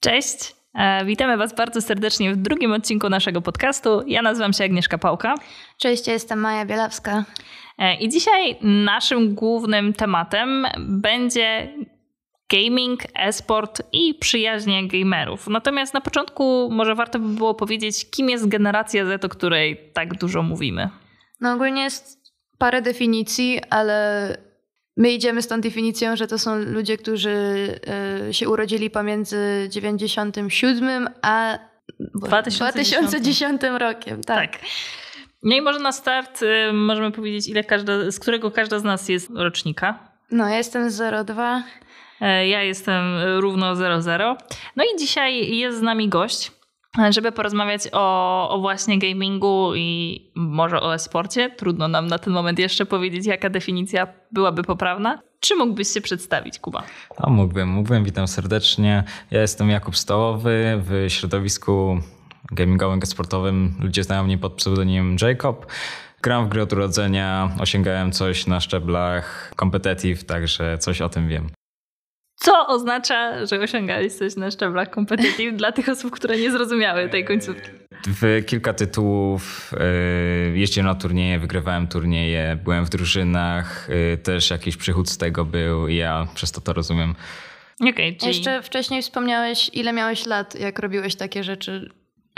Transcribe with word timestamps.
Cześć, 0.00 0.54
e, 0.74 1.04
witamy 1.04 1.36
Was 1.36 1.54
bardzo 1.54 1.80
serdecznie 1.80 2.32
w 2.32 2.36
drugim 2.36 2.72
odcinku 2.72 3.08
naszego 3.08 3.42
podcastu. 3.42 4.02
Ja 4.06 4.22
nazywam 4.22 4.52
się 4.52 4.64
Agnieszka 4.64 4.98
Pałka. 4.98 5.34
Cześć, 5.78 6.06
ja 6.06 6.12
jestem 6.12 6.40
Maja 6.40 6.66
Bielawska. 6.66 7.24
E, 7.78 7.94
I 7.94 8.08
dzisiaj 8.08 8.56
naszym 8.62 9.34
głównym 9.34 9.92
tematem 9.92 10.66
będzie 10.78 11.74
gaming, 12.52 13.00
esport 13.14 13.82
i 13.92 14.14
przyjaźnie 14.14 14.88
gamerów. 14.88 15.46
Natomiast 15.48 15.94
na 15.94 16.00
początku 16.00 16.68
może 16.72 16.94
warto 16.94 17.18
by 17.18 17.28
było 17.28 17.54
powiedzieć, 17.54 18.10
kim 18.10 18.30
jest 18.30 18.48
generacja 18.48 19.06
Z, 19.06 19.24
o 19.24 19.28
której 19.28 19.90
tak 19.92 20.18
dużo 20.18 20.42
mówimy. 20.42 20.88
No 21.40 21.52
ogólnie 21.52 21.82
jest 21.82 22.20
parę 22.58 22.82
definicji, 22.82 23.60
ale 23.70 24.36
my 25.00 25.12
idziemy 25.12 25.42
z 25.42 25.46
tą 25.46 25.60
definicją, 25.60 26.16
że 26.16 26.26
to 26.26 26.38
są 26.38 26.56
ludzie, 26.58 26.96
którzy 26.96 27.30
y, 28.28 28.34
się 28.34 28.48
urodzili 28.48 28.90
pomiędzy 28.90 29.68
97 29.70 31.08
a 31.22 31.58
2010, 32.14 33.08
2010 33.08 33.62
rokiem. 33.78 34.24
Tak. 34.24 34.52
tak. 34.52 34.62
No 35.42 35.56
i 35.56 35.60
może 35.60 35.78
na 35.78 35.92
start 35.92 36.42
y, 36.42 36.72
możemy 36.72 37.10
powiedzieć, 37.10 37.48
ile 37.48 37.64
każda, 37.64 38.10
z 38.10 38.18
którego 38.18 38.50
każda 38.50 38.78
z 38.78 38.84
nas 38.84 39.08
jest 39.08 39.30
rocznika. 39.34 40.10
No, 40.30 40.48
ja 40.48 40.56
jestem 40.56 40.88
02. 41.24 41.62
E, 42.20 42.48
ja 42.48 42.62
jestem 42.62 43.04
równo 43.38 43.76
00. 43.76 44.36
No 44.76 44.84
i 44.84 44.98
dzisiaj 44.98 45.56
jest 45.56 45.78
z 45.78 45.82
nami 45.82 46.08
gość, 46.08 46.52
żeby 47.10 47.32
porozmawiać 47.32 47.82
o, 47.92 48.50
o 48.50 48.60
właśnie 48.60 48.98
gamingu 48.98 49.72
i 49.76 50.20
może 50.34 50.80
o 50.80 50.94
e-sporcie. 50.94 51.50
Trudno 51.50 51.88
nam 51.88 52.06
na 52.06 52.18
ten 52.18 52.32
moment 52.32 52.58
jeszcze 52.58 52.86
powiedzieć, 52.86 53.26
jaka 53.26 53.50
definicja 53.50 54.06
byłaby 54.32 54.62
poprawna. 54.62 55.18
Czy 55.40 55.56
mógłbyś 55.56 55.88
się 55.88 56.00
przedstawić, 56.00 56.58
Kuba? 56.58 56.82
No, 57.20 57.30
mógłbym, 57.30 57.68
mógłbym. 57.68 58.04
Witam 58.04 58.28
serdecznie. 58.28 59.04
Ja 59.30 59.40
jestem 59.40 59.70
Jakub 59.70 59.96
Stołowy 59.96 60.82
w 60.84 61.06
środowisku 61.08 62.00
gamingowym, 62.52 63.06
sportowym. 63.06 63.74
Ludzie 63.80 64.04
znają 64.04 64.24
mnie 64.24 64.38
pod 64.38 64.52
pseudonimem 64.52 65.16
Jacob. 65.22 65.66
Gram 66.22 66.46
w 66.46 66.48
gry 66.48 66.62
od 66.62 66.72
urodzenia, 66.72 67.50
osiągałem 67.60 68.12
coś 68.12 68.46
na 68.46 68.60
szczeblach 68.60 69.52
competitive, 69.60 70.24
także 70.24 70.78
coś 70.78 71.00
o 71.00 71.08
tym 71.08 71.28
wiem. 71.28 71.50
Co 72.42 72.66
oznacza, 72.66 73.46
że 73.46 73.60
osiągałeś 73.60 74.12
coś 74.12 74.36
na 74.36 74.50
szczeblach 74.50 74.88
competitive 74.94 75.56
dla 75.56 75.72
tych 75.72 75.88
osób, 75.88 76.10
które 76.10 76.36
nie 76.36 76.50
zrozumiały 76.50 77.08
tej 77.08 77.24
końcówki? 77.24 77.70
W 78.06 78.42
kilka 78.46 78.72
tytułów 78.72 79.72
yy, 80.52 80.58
jeździłem 80.58 80.86
na 80.86 80.94
turnieje, 80.94 81.38
wygrywałem 81.38 81.88
turnieje, 81.88 82.58
byłem 82.64 82.84
w 82.84 82.90
drużynach, 82.90 83.88
yy, 83.88 84.18
też 84.18 84.50
jakiś 84.50 84.76
przychód 84.76 85.10
z 85.10 85.18
tego 85.18 85.44
był 85.44 85.88
i 85.88 85.96
ja 85.96 86.26
przez 86.34 86.52
to 86.52 86.60
to 86.60 86.72
rozumiem. 86.72 87.14
Okay, 87.80 88.16
czyli... 88.20 88.26
Jeszcze 88.26 88.62
wcześniej 88.62 89.02
wspomniałeś, 89.02 89.70
ile 89.72 89.92
miałeś 89.92 90.26
lat, 90.26 90.60
jak 90.60 90.78
robiłeś 90.78 91.16
takie 91.16 91.44
rzeczy. 91.44 91.90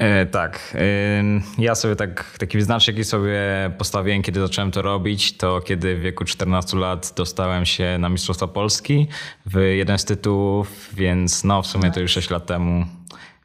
E, 0.02 0.26
tak. 0.26 0.74
E, 0.74 1.22
ja 1.58 1.74
sobie 1.74 1.96
tak, 1.96 2.36
taki 2.38 2.58
wyznacznik 2.58 2.96
jaki 2.96 3.04
sobie 3.04 3.40
postawiłem, 3.78 4.22
kiedy 4.22 4.40
zacząłem 4.40 4.70
to 4.70 4.82
robić, 4.82 5.36
to 5.36 5.60
kiedy 5.60 5.96
w 5.96 6.00
wieku 6.00 6.24
14 6.24 6.76
lat 6.76 7.12
dostałem 7.16 7.66
się 7.66 7.98
na 7.98 8.08
Mistrzostwa 8.08 8.48
Polski 8.48 9.08
w 9.46 9.58
jeden 9.58 9.98
z 9.98 10.04
tytułów, 10.04 10.94
więc 10.94 11.44
no 11.44 11.62
w 11.62 11.66
sumie 11.66 11.90
to 11.90 12.00
już 12.00 12.10
6 12.10 12.30
lat 12.30 12.46
temu, 12.46 12.86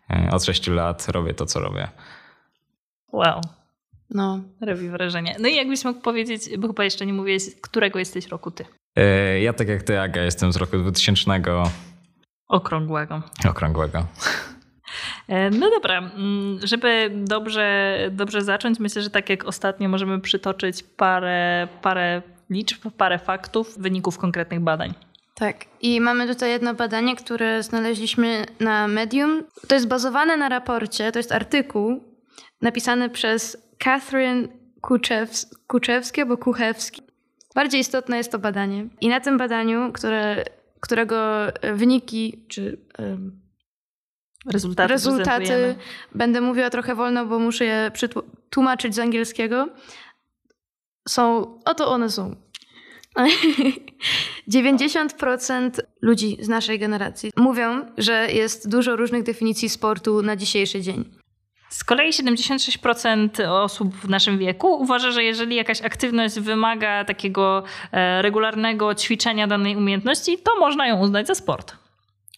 e, 0.09 0.29
od 0.31 0.43
6 0.43 0.67
lat 0.67 1.09
robię 1.09 1.33
to, 1.33 1.45
co 1.45 1.59
robię. 1.59 1.87
Wow. 3.13 3.41
No, 4.09 4.39
robi 4.61 4.89
wrażenie. 4.89 5.35
No 5.39 5.47
i 5.47 5.55
jakbyś 5.55 5.85
mógł 5.85 6.01
powiedzieć, 6.01 6.41
bo 6.57 6.67
chyba 6.67 6.83
jeszcze 6.83 7.05
nie 7.05 7.13
mówiłeś, 7.13 7.43
którego 7.61 7.99
jesteś 7.99 8.27
roku 8.27 8.51
ty? 8.51 8.65
Ja 9.41 9.53
tak 9.53 9.67
jak 9.67 9.83
ty, 9.83 9.99
Aga, 9.99 10.21
jestem 10.21 10.51
z 10.51 10.55
roku 10.55 10.77
2000. 10.77 11.41
Okrągłego. 12.47 13.21
Okrągłego. 13.45 14.05
E, 15.27 15.49
no 15.49 15.69
dobra, 15.69 15.97
mm, 15.97 16.59
żeby 16.63 17.11
dobrze, 17.13 17.97
dobrze 18.11 18.41
zacząć, 18.41 18.79
myślę, 18.79 19.01
że 19.01 19.09
tak 19.09 19.29
jak 19.29 19.45
ostatnio 19.45 19.89
możemy 19.89 20.21
przytoczyć 20.21 20.83
parę, 20.83 21.67
parę 21.81 22.21
liczb, 22.49 22.91
parę 22.97 23.19
faktów, 23.19 23.77
wyników 23.77 24.17
konkretnych 24.17 24.59
badań. 24.59 24.93
Tak, 25.33 25.65
i 25.81 26.01
mamy 26.01 26.27
tutaj 26.27 26.49
jedno 26.49 26.73
badanie, 26.73 27.15
które 27.15 27.63
znaleźliśmy 27.63 28.45
na 28.59 28.87
Medium. 28.87 29.43
To 29.67 29.75
jest 29.75 29.87
bazowane 29.87 30.37
na 30.37 30.49
raporcie, 30.49 31.11
to 31.11 31.19
jest 31.19 31.31
artykuł 31.31 32.03
napisany 32.61 33.09
przez 33.09 33.57
Catherine 33.77 34.47
Kuczews 34.81 35.55
Kuczewski 35.67 36.21
albo 36.21 36.37
Kuchewski. 36.37 37.01
Bardziej 37.55 37.81
istotne 37.81 38.17
jest 38.17 38.31
to 38.31 38.39
badanie. 38.39 38.87
I 39.01 39.07
na 39.07 39.19
tym 39.19 39.37
badaniu, 39.37 39.91
które, 39.93 40.43
którego 40.79 41.47
wyniki, 41.73 42.39
czy 42.47 42.77
rezultaty, 44.45 44.93
rezultaty 44.93 45.75
będę 46.15 46.41
mówiła 46.41 46.69
trochę 46.69 46.95
wolno, 46.95 47.25
bo 47.25 47.39
muszę 47.39 47.65
je 47.65 47.91
tłumaczyć 48.49 48.95
z 48.95 48.99
angielskiego. 48.99 49.69
Są, 51.07 51.53
oto 51.65 51.91
one 51.91 52.09
są. 52.09 52.35
90% 54.51 55.69
ludzi 56.01 56.37
z 56.39 56.49
naszej 56.49 56.79
generacji 56.79 57.31
mówią, 57.37 57.85
że 57.97 58.27
jest 58.31 58.69
dużo 58.69 58.95
różnych 58.95 59.23
definicji 59.23 59.69
sportu 59.69 60.21
na 60.21 60.35
dzisiejszy 60.35 60.81
dzień. 60.81 61.17
Z 61.69 61.83
kolei 61.83 62.11
76% 62.11 63.47
osób 63.49 63.95
w 63.95 64.09
naszym 64.09 64.37
wieku 64.37 64.81
uważa, 64.81 65.11
że 65.11 65.23
jeżeli 65.23 65.55
jakaś 65.55 65.81
aktywność 65.81 66.39
wymaga 66.39 67.05
takiego 67.05 67.63
e, 67.91 68.21
regularnego 68.21 68.95
ćwiczenia 68.95 69.47
danej 69.47 69.75
umiejętności, 69.75 70.37
to 70.37 70.59
można 70.59 70.87
ją 70.87 70.99
uznać 70.99 71.27
za 71.27 71.35
sport. 71.35 71.86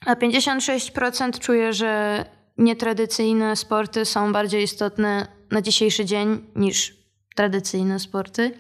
A 0.06 0.16
56% 0.16 1.40
czuje, 1.40 1.74
że 1.74 2.26
nietradycyjne 2.58 3.56
sporty 3.56 4.06
są 4.06 4.34
bardziej 4.34 4.64
istotne 4.64 5.28
na 5.52 5.62
dzisiejszy 5.62 6.06
dzień 6.06 6.42
niż 6.56 6.94
tradycyjne 7.36 8.00
sporty. 8.00 8.52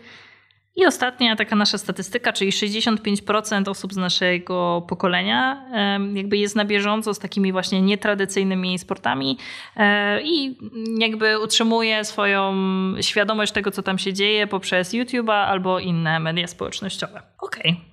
I 0.75 0.85
ostatnia 0.85 1.35
taka 1.35 1.55
nasza 1.55 1.77
statystyka, 1.77 2.33
czyli 2.33 2.51
65% 2.51 3.69
osób 3.69 3.93
z 3.93 3.97
naszego 3.97 4.85
pokolenia 4.89 5.65
jakby 6.13 6.37
jest 6.37 6.55
na 6.55 6.65
bieżąco 6.65 7.13
z 7.13 7.19
takimi 7.19 7.51
właśnie 7.51 7.81
nietradycyjnymi 7.81 8.79
sportami 8.79 9.37
e, 9.75 10.21
i 10.21 10.57
jakby 10.99 11.39
utrzymuje 11.39 12.05
swoją 12.05 12.53
świadomość 13.01 13.51
tego, 13.51 13.71
co 13.71 13.83
tam 13.83 13.97
się 13.97 14.13
dzieje 14.13 14.47
poprzez 14.47 14.93
YouTube'a 14.93 15.45
albo 15.45 15.79
inne 15.79 16.19
media 16.19 16.47
społecznościowe. 16.47 17.21
Okej. 17.39 17.71
Okay. 17.71 17.88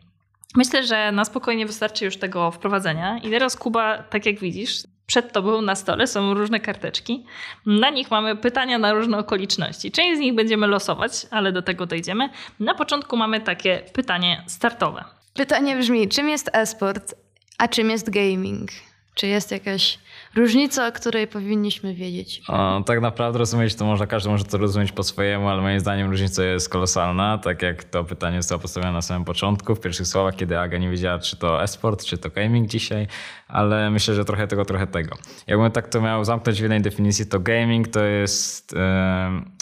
Myślę, 0.56 0.86
że 0.86 1.12
na 1.12 1.24
spokojnie 1.24 1.66
wystarczy 1.66 2.04
już 2.04 2.16
tego 2.16 2.50
wprowadzenia. 2.50 3.18
I 3.18 3.30
teraz, 3.30 3.56
Kuba, 3.56 4.02
tak 4.02 4.26
jak 4.26 4.38
widzisz, 4.38 4.82
przed 5.06 5.32
tobą 5.32 5.62
na 5.62 5.74
stole 5.74 6.06
są 6.06 6.34
różne 6.34 6.60
karteczki. 6.60 7.24
Na 7.66 7.90
nich 7.90 8.10
mamy 8.10 8.36
pytania 8.36 8.78
na 8.78 8.92
różne 8.92 9.18
okoliczności. 9.18 9.92
Część 9.92 10.16
z 10.16 10.20
nich 10.20 10.34
będziemy 10.34 10.66
losować, 10.66 11.26
ale 11.30 11.52
do 11.52 11.62
tego 11.62 11.86
dojdziemy. 11.86 12.28
Na 12.60 12.74
początku 12.74 13.16
mamy 13.16 13.40
takie 13.40 13.82
pytanie 13.92 14.44
startowe. 14.46 15.04
Pytanie 15.34 15.76
brzmi: 15.76 16.08
czym 16.08 16.28
jest 16.28 16.50
e-sport, 16.52 17.14
a 17.58 17.68
czym 17.68 17.90
jest 17.90 18.10
gaming? 18.10 18.70
Czy 19.14 19.26
jest 19.26 19.50
jakaś 19.50 19.98
różnica, 20.36 20.88
o 20.88 20.92
której 20.92 21.26
powinniśmy 21.26 21.94
wiedzieć? 21.94 22.42
O, 22.48 22.82
tak 22.86 23.00
naprawdę 23.00 23.38
rozumieć 23.38 23.74
to 23.74 23.84
może 23.84 24.06
każdy 24.06 24.30
może 24.30 24.44
to 24.44 24.58
rozumieć 24.58 24.92
po 24.92 25.02
swojemu, 25.02 25.48
ale 25.48 25.62
moim 25.62 25.80
zdaniem 25.80 26.10
różnica 26.10 26.44
jest 26.44 26.68
kolosalna. 26.68 27.38
Tak 27.38 27.62
jak 27.62 27.84
to 27.84 28.04
pytanie 28.04 28.42
zostało 28.42 28.58
postawione 28.58 28.92
na 28.92 29.02
samym 29.02 29.24
początku, 29.24 29.74
w 29.74 29.80
pierwszych 29.80 30.06
słowach, 30.06 30.36
kiedy 30.36 30.58
Aga 30.58 30.78
nie 30.78 30.90
wiedziała, 30.90 31.18
czy 31.18 31.36
to 31.36 31.62
esport, 31.62 32.04
czy 32.04 32.18
to 32.18 32.30
gaming 32.30 32.68
dzisiaj, 32.68 33.06
ale 33.48 33.90
myślę, 33.90 34.14
że 34.14 34.24
trochę 34.24 34.46
tego, 34.46 34.64
trochę 34.64 34.86
tego. 34.86 35.16
Jakbym 35.46 35.70
tak 35.70 35.88
to 35.88 36.00
miał 36.00 36.24
zamknąć 36.24 36.58
w 36.58 36.62
jednej 36.62 36.80
definicji, 36.80 37.26
to 37.26 37.40
gaming 37.40 37.88
to 37.88 38.00
jest... 38.00 38.72
Yy 38.72 39.55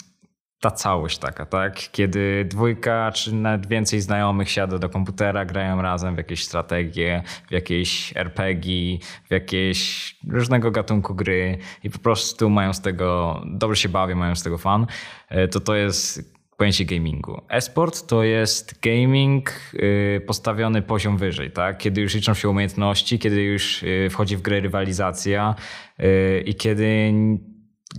ta 0.65 0.71
całość 0.71 1.17
taka, 1.17 1.45
tak? 1.45 1.75
Kiedy 1.91 2.45
dwójka 2.45 3.11
czy 3.11 3.35
nawet 3.35 3.67
więcej 3.67 4.01
znajomych 4.01 4.49
siada 4.49 4.77
do 4.77 4.89
komputera, 4.89 5.45
grają 5.45 5.81
razem 5.81 6.15
w 6.15 6.17
jakieś 6.17 6.43
strategie, 6.43 7.23
w 7.47 7.51
jakieś 7.51 8.17
RPG, 8.17 8.97
w 9.27 9.31
jakieś 9.31 10.15
różnego 10.29 10.71
gatunku 10.71 11.15
gry 11.15 11.57
i 11.83 11.89
po 11.89 11.99
prostu 11.99 12.49
mają 12.49 12.73
z 12.73 12.81
tego, 12.81 13.41
dobrze 13.45 13.81
się 13.81 13.89
bawią, 13.89 14.15
mają 14.15 14.35
z 14.35 14.43
tego 14.43 14.57
fan, 14.57 14.87
e, 15.29 15.47
to 15.47 15.59
to 15.59 15.75
jest 15.75 16.35
pojęcie 16.57 16.85
gamingu. 16.85 17.41
Esport 17.49 18.07
to 18.07 18.23
jest 18.23 18.79
gaming 18.81 19.51
y, 19.73 20.21
postawiony 20.27 20.81
poziom 20.81 21.17
wyżej, 21.17 21.51
tak? 21.51 21.77
Kiedy 21.77 22.01
już 22.01 22.15
liczą 22.15 22.33
się 22.33 22.49
umiejętności, 22.49 23.19
kiedy 23.19 23.43
już 23.43 23.83
y, 23.83 24.07
wchodzi 24.11 24.37
w 24.37 24.41
grę 24.41 24.59
rywalizacja 24.59 25.55
y, 25.99 26.43
i 26.45 26.55
kiedy 26.55 27.13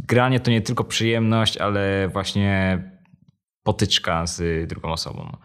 granie 0.04 0.40
to 0.40 0.50
nie 0.50 0.60
tylko 0.60 0.84
przyjemność, 0.84 1.56
ale 1.56 2.08
właśnie 2.08 2.82
potyczka 3.62 4.26
z 4.26 4.68
drugą 4.68 4.92
osobą. 4.92 5.36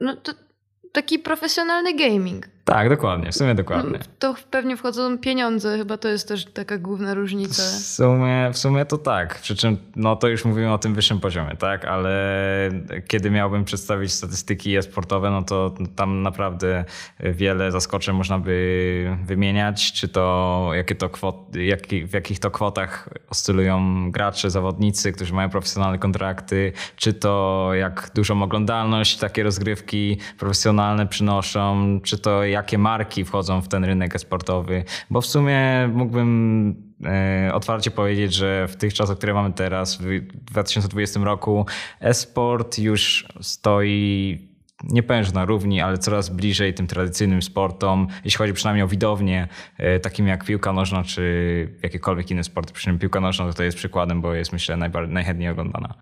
No 0.00 0.16
to 0.16 0.32
taki 0.92 1.18
profesjonalny 1.18 1.96
gaming. 1.96 2.48
Tak, 2.64 2.88
dokładnie, 2.88 3.32
w 3.32 3.34
sumie 3.34 3.54
dokładnie. 3.54 3.98
To 4.18 4.34
pewnie 4.50 4.76
wchodzą 4.76 5.18
pieniądze, 5.18 5.78
chyba 5.78 5.96
to 5.96 6.08
jest 6.08 6.28
też 6.28 6.44
taka 6.44 6.78
główna 6.78 7.14
różnica. 7.14 7.62
W 7.62 7.66
sumie, 7.66 8.50
w 8.52 8.58
sumie 8.58 8.84
to 8.84 8.98
tak, 8.98 9.38
przy 9.38 9.56
czym 9.56 9.76
no 9.96 10.16
to 10.16 10.28
już 10.28 10.44
mówimy 10.44 10.72
o 10.72 10.78
tym 10.78 10.94
wyższym 10.94 11.20
poziomie, 11.20 11.56
tak, 11.56 11.84
ale 11.84 12.14
kiedy 13.08 13.30
miałbym 13.30 13.64
przedstawić 13.64 14.12
statystyki 14.12 14.76
e-sportowe, 14.76 15.30
no 15.30 15.42
to 15.42 15.74
tam 15.96 16.22
naprawdę 16.22 16.84
wiele 17.20 17.72
zaskoczeń 17.72 18.16
można 18.16 18.38
by 18.38 19.16
wymieniać, 19.24 19.92
czy 19.92 20.08
to 20.08 20.70
jakie 20.74 20.94
to 20.94 21.08
kwot, 21.10 21.36
jak, 21.56 21.80
w 22.06 22.12
jakich 22.12 22.38
to 22.38 22.50
kwotach 22.50 23.08
oscylują 23.30 24.10
gracze, 24.10 24.50
zawodnicy, 24.50 25.12
którzy 25.12 25.34
mają 25.34 25.50
profesjonalne 25.50 25.98
kontrakty, 25.98 26.72
czy 26.96 27.12
to 27.12 27.70
jak 27.74 28.10
dużą 28.14 28.42
oglądalność 28.42 29.16
takie 29.16 29.42
rozgrywki 29.42 30.18
profesjonalne 30.38 31.06
przynoszą, 31.06 32.00
czy 32.02 32.18
to 32.18 32.44
jakie 32.54 32.78
marki 32.78 33.24
wchodzą 33.24 33.60
w 33.60 33.68
ten 33.68 33.84
rynek 33.84 34.20
sportowy, 34.20 34.84
bo 35.10 35.20
w 35.20 35.26
sumie 35.26 35.88
mógłbym 35.94 36.94
e, 37.04 37.50
otwarcie 37.54 37.90
powiedzieć, 37.90 38.34
że 38.34 38.68
w 38.68 38.76
tych 38.76 38.94
czasach, 38.94 39.16
które 39.16 39.34
mamy 39.34 39.52
teraz, 39.52 39.96
w 39.96 40.20
2020 40.44 41.20
roku, 41.20 41.66
e-sport 42.00 42.78
już 42.78 43.28
stoi 43.40 44.54
nie 44.90 45.02
powiem, 45.02 45.24
na 45.34 45.44
równi, 45.44 45.80
ale 45.80 45.98
coraz 45.98 46.28
bliżej 46.28 46.74
tym 46.74 46.86
tradycyjnym 46.86 47.42
sportom, 47.42 48.06
jeśli 48.24 48.38
chodzi 48.38 48.52
przynajmniej 48.52 48.84
o 48.84 48.88
widownię, 48.88 49.48
e, 49.78 50.00
takim 50.00 50.26
jak 50.26 50.44
piłka 50.44 50.72
nożna 50.72 51.02
czy 51.04 51.78
jakiekolwiek 51.82 52.30
inne 52.30 52.44
sporty. 52.44 52.72
Przy 52.72 52.84
czym 52.84 52.98
piłka 52.98 53.20
nożna 53.20 53.52
to 53.52 53.62
jest 53.62 53.76
przykładem, 53.76 54.20
bo 54.20 54.34
jest 54.34 54.52
myślę 54.52 54.76
najchętniej 55.08 55.48
oglądana. 55.48 55.94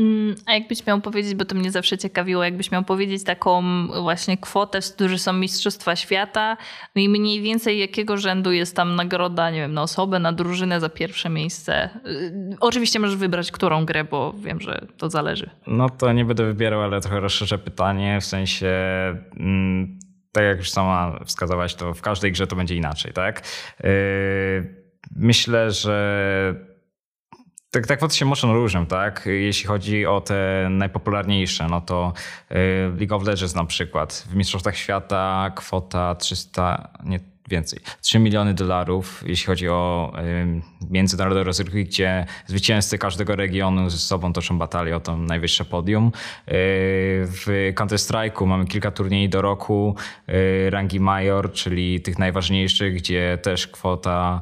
Mm, 0.00 0.34
a 0.46 0.54
jakbyś 0.54 0.86
miał 0.86 1.00
powiedzieć, 1.00 1.34
bo 1.34 1.44
to 1.44 1.54
mnie 1.54 1.70
zawsze 1.70 1.98
ciekawiło, 1.98 2.44
jakbyś 2.44 2.70
miał 2.70 2.84
powiedzieć 2.84 3.24
taką 3.24 3.62
właśnie 4.02 4.36
kwotę, 4.36 4.82
z 4.82 4.92
którzy 4.92 5.18
są 5.18 5.32
Mistrzostwa 5.32 5.96
Świata 5.96 6.56
i 6.94 7.08
mniej 7.08 7.40
więcej 7.40 7.78
jakiego 7.78 8.16
rzędu 8.16 8.52
jest 8.52 8.76
tam 8.76 8.96
nagroda, 8.96 9.50
nie 9.50 9.60
wiem, 9.60 9.74
na 9.74 9.82
osobę, 9.82 10.18
na 10.18 10.32
drużynę 10.32 10.80
za 10.80 10.88
pierwsze 10.88 11.28
miejsce. 11.28 11.90
Y, 12.06 12.56
oczywiście 12.60 13.00
możesz 13.00 13.16
wybrać 13.16 13.52
którą 13.52 13.84
grę, 13.84 14.04
bo 14.04 14.32
wiem, 14.32 14.60
że 14.60 14.86
to 14.96 15.10
zależy. 15.10 15.50
No 15.66 15.90
to 15.90 16.12
nie 16.12 16.24
będę 16.24 16.44
wybierał, 16.44 16.82
ale 16.82 17.00
trochę 17.00 17.20
rozszerzę 17.20 17.58
pytanie, 17.58 18.18
w 18.20 18.24
sensie... 18.24 18.68
Mm, 19.36 19.98
tak 20.32 20.44
jak 20.44 20.58
już 20.58 20.70
sama 20.70 21.18
wskazałaś, 21.24 21.74
to 21.74 21.94
w 21.94 22.02
każdej 22.02 22.32
grze 22.32 22.46
to 22.46 22.56
będzie 22.56 22.76
inaczej, 22.76 23.12
tak? 23.12 23.42
Yy, 23.84 23.90
myślę, 25.16 25.70
że 25.70 26.69
tak, 27.70 27.86
tak 27.86 27.98
kwoty 27.98 28.16
się 28.16 28.24
mocno 28.24 28.54
różnią, 28.54 28.86
tak? 28.86 29.22
Jeśli 29.26 29.66
chodzi 29.66 30.06
o 30.06 30.20
te 30.20 30.68
najpopularniejsze, 30.70 31.66
no 31.68 31.80
to 31.80 32.12
y, 32.50 32.54
League 32.98 33.16
of 33.16 33.26
Legends 33.26 33.54
na 33.54 33.64
przykład. 33.64 34.26
W 34.30 34.34
Mistrzostwach 34.34 34.76
Świata 34.76 35.52
kwota 35.56 36.14
300, 36.14 36.88
nie 37.04 37.20
więcej, 37.50 37.80
3 38.00 38.18
miliony 38.18 38.54
dolarów, 38.54 39.24
jeśli 39.26 39.46
chodzi 39.46 39.68
o 39.68 40.12
y, 40.18 40.90
międzynarodowe 40.90 41.44
rozgrywki, 41.44 41.84
gdzie 41.84 42.26
zwycięzcy 42.46 42.98
każdego 42.98 43.36
regionu 43.36 43.90
ze 43.90 43.98
sobą 43.98 44.32
toczą 44.32 44.58
batalię 44.58 44.96
o 44.96 45.00
to 45.00 45.16
najwyższe 45.16 45.64
podium. 45.64 46.06
Y, 46.06 46.10
w 47.26 47.72
Counter-Strike'u 47.74 48.46
mamy 48.46 48.66
kilka 48.66 48.90
turniejów 48.90 49.30
do 49.32 49.42
roku 49.42 49.94
rangi 50.70 51.00
major, 51.00 51.52
czyli 51.52 52.00
tych 52.00 52.18
najważniejszych, 52.18 52.94
gdzie 52.94 53.38
też 53.42 53.66
kwota 53.66 54.40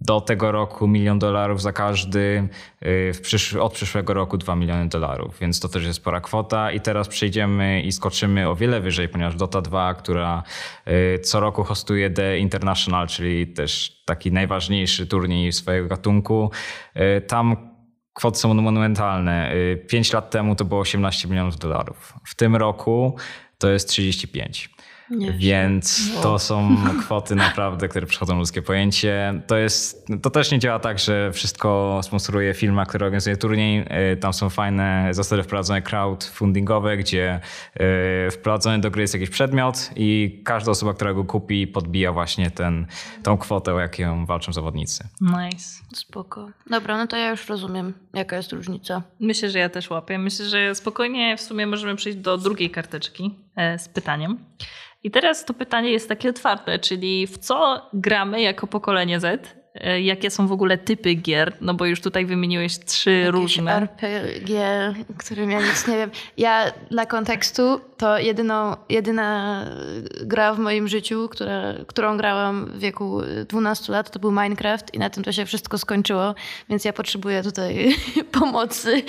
do 0.00 0.20
tego 0.20 0.52
roku 0.52 0.88
milion 0.88 1.18
dolarów 1.18 1.62
za 1.62 1.72
każdy, 1.72 2.48
y, 2.86 3.12
przysz 3.22 3.54
od 3.54 3.72
przyszłego 3.72 4.14
roku 4.14 4.38
2 4.38 4.56
miliony 4.56 4.88
dolarów, 4.88 5.38
więc 5.40 5.60
to 5.60 5.68
też 5.68 5.84
jest 5.84 5.96
spora 5.96 6.20
kwota. 6.20 6.72
I 6.72 6.80
teraz 6.80 7.08
przejdziemy 7.08 7.82
i 7.82 7.92
skoczymy 7.92 8.48
o 8.48 8.56
wiele 8.56 8.80
wyżej, 8.80 9.08
ponieważ 9.08 9.36
Dota 9.36 9.60
2, 9.60 9.94
która 9.94 10.42
y, 10.88 11.18
co 11.18 11.40
roku 11.40 11.64
hostuje 11.64 12.10
The 12.10 12.38
International, 12.38 13.06
czyli 13.06 13.46
też 13.46 14.02
taki 14.04 14.32
najważniejszy 14.32 15.06
turniej 15.06 15.52
swojego 15.52 15.88
gatunku, 15.88 16.50
y, 16.96 17.20
tam 17.20 17.76
kwoty 18.12 18.38
są 18.38 18.54
monumentalne. 18.54 19.52
5 19.88 20.12
lat 20.12 20.30
temu 20.30 20.56
to 20.56 20.64
było 20.64 20.80
18 20.80 21.28
milionów 21.28 21.56
dolarów. 21.56 22.14
W 22.24 22.34
tym 22.34 22.56
roku 22.56 23.16
to 23.58 23.68
jest 23.68 23.88
35. 23.88 24.75
Nie 25.10 25.32
Więc 25.32 26.10
no. 26.14 26.22
to 26.22 26.38
są 26.38 26.76
kwoty 27.00 27.34
naprawdę, 27.34 27.88
które 27.88 28.06
przychodzą 28.06 28.38
ludzkie 28.38 28.62
pojęcie. 28.62 29.42
To, 29.46 29.56
jest, 29.56 30.06
to 30.22 30.30
też 30.30 30.52
nie 30.52 30.58
działa 30.58 30.78
tak, 30.78 30.98
że 30.98 31.32
wszystko 31.32 32.00
sponsoruje 32.02 32.54
firma, 32.54 32.86
która 32.86 33.06
organizuje 33.06 33.36
turniej. 33.36 33.84
E, 33.88 34.16
tam 34.16 34.32
są 34.32 34.50
fajne 34.50 35.08
zasady 35.10 35.42
wprowadzone 35.42 35.82
crowdfundingowe, 35.82 36.96
gdzie 36.96 37.40
e, 37.74 38.30
wprowadzony 38.30 38.78
do 38.78 38.90
gry 38.90 39.02
jest 39.02 39.14
jakiś 39.14 39.30
przedmiot 39.30 39.90
i 39.96 40.40
każda 40.44 40.70
osoba, 40.70 40.94
która 40.94 41.14
go 41.14 41.24
kupi, 41.24 41.66
podbija 41.66 42.12
właśnie 42.12 42.50
ten, 42.50 42.86
tą 43.22 43.38
kwotę, 43.38 43.74
o 43.74 43.80
jaką 43.80 44.26
walczą 44.26 44.52
zawodnicy. 44.52 45.08
Nice. 45.20 45.82
Spoko. 45.94 46.50
Dobra, 46.70 46.96
no 46.96 47.06
to 47.06 47.16
ja 47.16 47.30
już 47.30 47.48
rozumiem, 47.48 47.94
jaka 48.14 48.36
jest 48.36 48.52
różnica. 48.52 49.02
Myślę, 49.20 49.50
że 49.50 49.58
ja 49.58 49.68
też 49.68 49.90
łapię. 49.90 50.18
Myślę, 50.18 50.46
że 50.46 50.74
spokojnie 50.74 51.36
w 51.36 51.40
sumie 51.40 51.66
możemy 51.66 51.96
przejść 51.96 52.18
do 52.18 52.38
drugiej 52.38 52.70
karteczki 52.70 53.34
e, 53.56 53.78
z 53.78 53.88
pytaniem. 53.88 54.38
I 55.02 55.10
teraz 55.10 55.44
to 55.44 55.54
pytanie 55.54 55.90
jest 55.90 56.08
takie 56.08 56.30
otwarte, 56.30 56.78
czyli 56.78 57.26
w 57.26 57.38
co 57.38 57.90
gramy 57.92 58.40
jako 58.40 58.66
pokolenie 58.66 59.20
Z? 59.20 59.56
E, 59.80 60.00
jakie 60.00 60.30
są 60.30 60.46
w 60.46 60.52
ogóle 60.52 60.78
typy 60.78 61.14
gier? 61.14 61.56
No 61.60 61.74
bo 61.74 61.86
już 61.86 62.00
tutaj 62.00 62.26
wymieniłeś 62.26 62.78
trzy 62.78 63.10
Jakieś 63.10 63.34
różne. 63.34 63.76
RPG, 63.76 64.94
którym 65.18 65.50
ja 65.50 65.60
nic 65.60 65.88
nie 65.88 65.96
wiem. 65.96 66.10
Ja 66.36 66.72
dla 66.90 67.06
kontekstu 67.06 67.80
to 67.96 68.18
jedyną, 68.18 68.76
jedyna 68.88 69.64
gra 70.22 70.54
w 70.54 70.58
moim 70.58 70.88
życiu, 70.88 71.28
która, 71.28 71.74
którą 71.86 72.16
grałam 72.16 72.66
w 72.66 72.78
wieku 72.78 73.20
12 73.48 73.92
lat, 73.92 74.10
to 74.10 74.18
był 74.18 74.32
Minecraft 74.32 74.94
i 74.94 74.98
na 74.98 75.10
tym 75.10 75.24
to 75.24 75.32
się 75.32 75.46
wszystko 75.46 75.78
skończyło, 75.78 76.34
więc 76.68 76.84
ja 76.84 76.92
potrzebuję 76.92 77.42
tutaj 77.42 77.96
pomocy. 78.40 79.02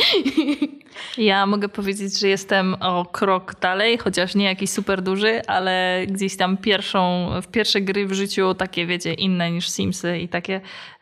Ja 1.17 1.45
mogę 1.45 1.69
powiedzieć, 1.69 2.19
że 2.19 2.27
jestem 2.27 2.75
o 2.79 3.05
krok 3.05 3.59
dalej, 3.59 3.97
chociaż 3.97 4.35
nie 4.35 4.45
jakiś 4.45 4.69
super 4.69 5.01
duży, 5.01 5.41
ale 5.47 6.01
gdzieś 6.07 6.37
tam 6.37 6.57
pierwszą, 6.57 7.29
w 7.41 7.47
pierwsze 7.47 7.81
gry 7.81 8.07
w 8.07 8.13
życiu 8.13 8.53
takie, 8.53 8.85
wiecie, 8.85 9.13
inne 9.13 9.51
niż 9.51 9.69
Simsy 9.69 10.19
i 10.19 10.27
takie 10.27 10.56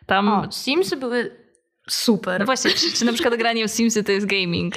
tam... 0.06 0.30
O, 0.30 0.52
Simsy 0.52 0.98
były 0.98 1.32
super. 1.90 2.40
No 2.40 2.46
właśnie, 2.46 2.72
czy, 2.72 2.94
czy 2.94 3.06
na 3.06 3.14
przykład 3.14 3.36
granie 3.36 3.68
w 3.68 3.72
Simsy 3.72 4.04
to 4.04 4.12
jest 4.12 4.26
gaming? 4.26 4.76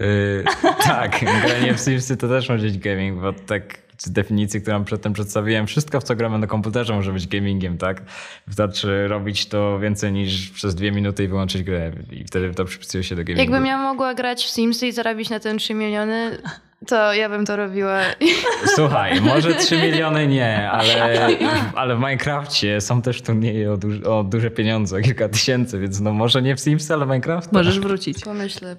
Yy, 0.00 0.44
tak, 0.84 1.20
granie 1.46 1.74
w 1.74 1.80
Simsy 1.80 2.16
to 2.16 2.28
też 2.28 2.48
może 2.48 2.66
być 2.66 2.78
gaming, 2.78 3.20
bo 3.20 3.32
tak 3.32 3.88
z 3.98 4.10
definicji, 4.10 4.62
którą 4.62 4.84
przedtem 4.84 5.12
przedstawiłem, 5.12 5.66
wszystko 5.66 6.00
w 6.00 6.04
co 6.04 6.16
gramy 6.16 6.38
na 6.38 6.46
komputerze 6.46 6.94
może 6.94 7.12
być 7.12 7.28
gamingiem, 7.28 7.78
tak? 7.78 8.02
Wystarczy 8.46 9.08
robić 9.08 9.46
to 9.46 9.78
więcej 9.78 10.12
niż 10.12 10.50
przez 10.50 10.74
dwie 10.74 10.92
minuty 10.92 11.24
i 11.24 11.28
wyłączyć 11.28 11.62
grę 11.62 11.92
i 12.10 12.24
wtedy 12.24 12.54
to 12.54 12.64
przypisuje 12.64 13.04
się 13.04 13.16
do 13.16 13.24
gamingu. 13.24 13.40
Jakbym 13.40 13.66
ja 13.66 13.78
mogła 13.78 14.14
grać 14.14 14.44
w 14.44 14.50
Simsy 14.50 14.86
i 14.86 14.92
zarobić 14.92 15.30
na 15.30 15.40
tym 15.40 15.58
3 15.58 15.74
miliony, 15.74 16.38
to 16.86 17.14
ja 17.14 17.28
bym 17.28 17.46
to 17.46 17.56
robiła. 17.56 18.00
Słuchaj, 18.76 19.20
może 19.20 19.54
3 19.54 19.76
miliony 19.76 20.26
nie, 20.26 20.70
ale, 20.70 21.28
ale 21.74 21.96
w 21.96 21.98
Minecrafcie 21.98 22.80
są 22.80 23.02
też 23.02 23.22
turnieje 23.22 23.72
o, 23.72 23.76
duż, 23.76 24.00
o 24.00 24.24
duże 24.24 24.50
pieniądze, 24.50 25.02
kilka 25.02 25.28
tysięcy, 25.28 25.80
więc 25.80 26.00
no 26.00 26.12
może 26.12 26.42
nie 26.42 26.56
w 26.56 26.60
Sims, 26.60 26.90
ale 26.90 27.06
Minecraft. 27.06 27.52
Możesz 27.52 27.80
wrócić. 27.80 28.24
Pomyślę. 28.24 28.76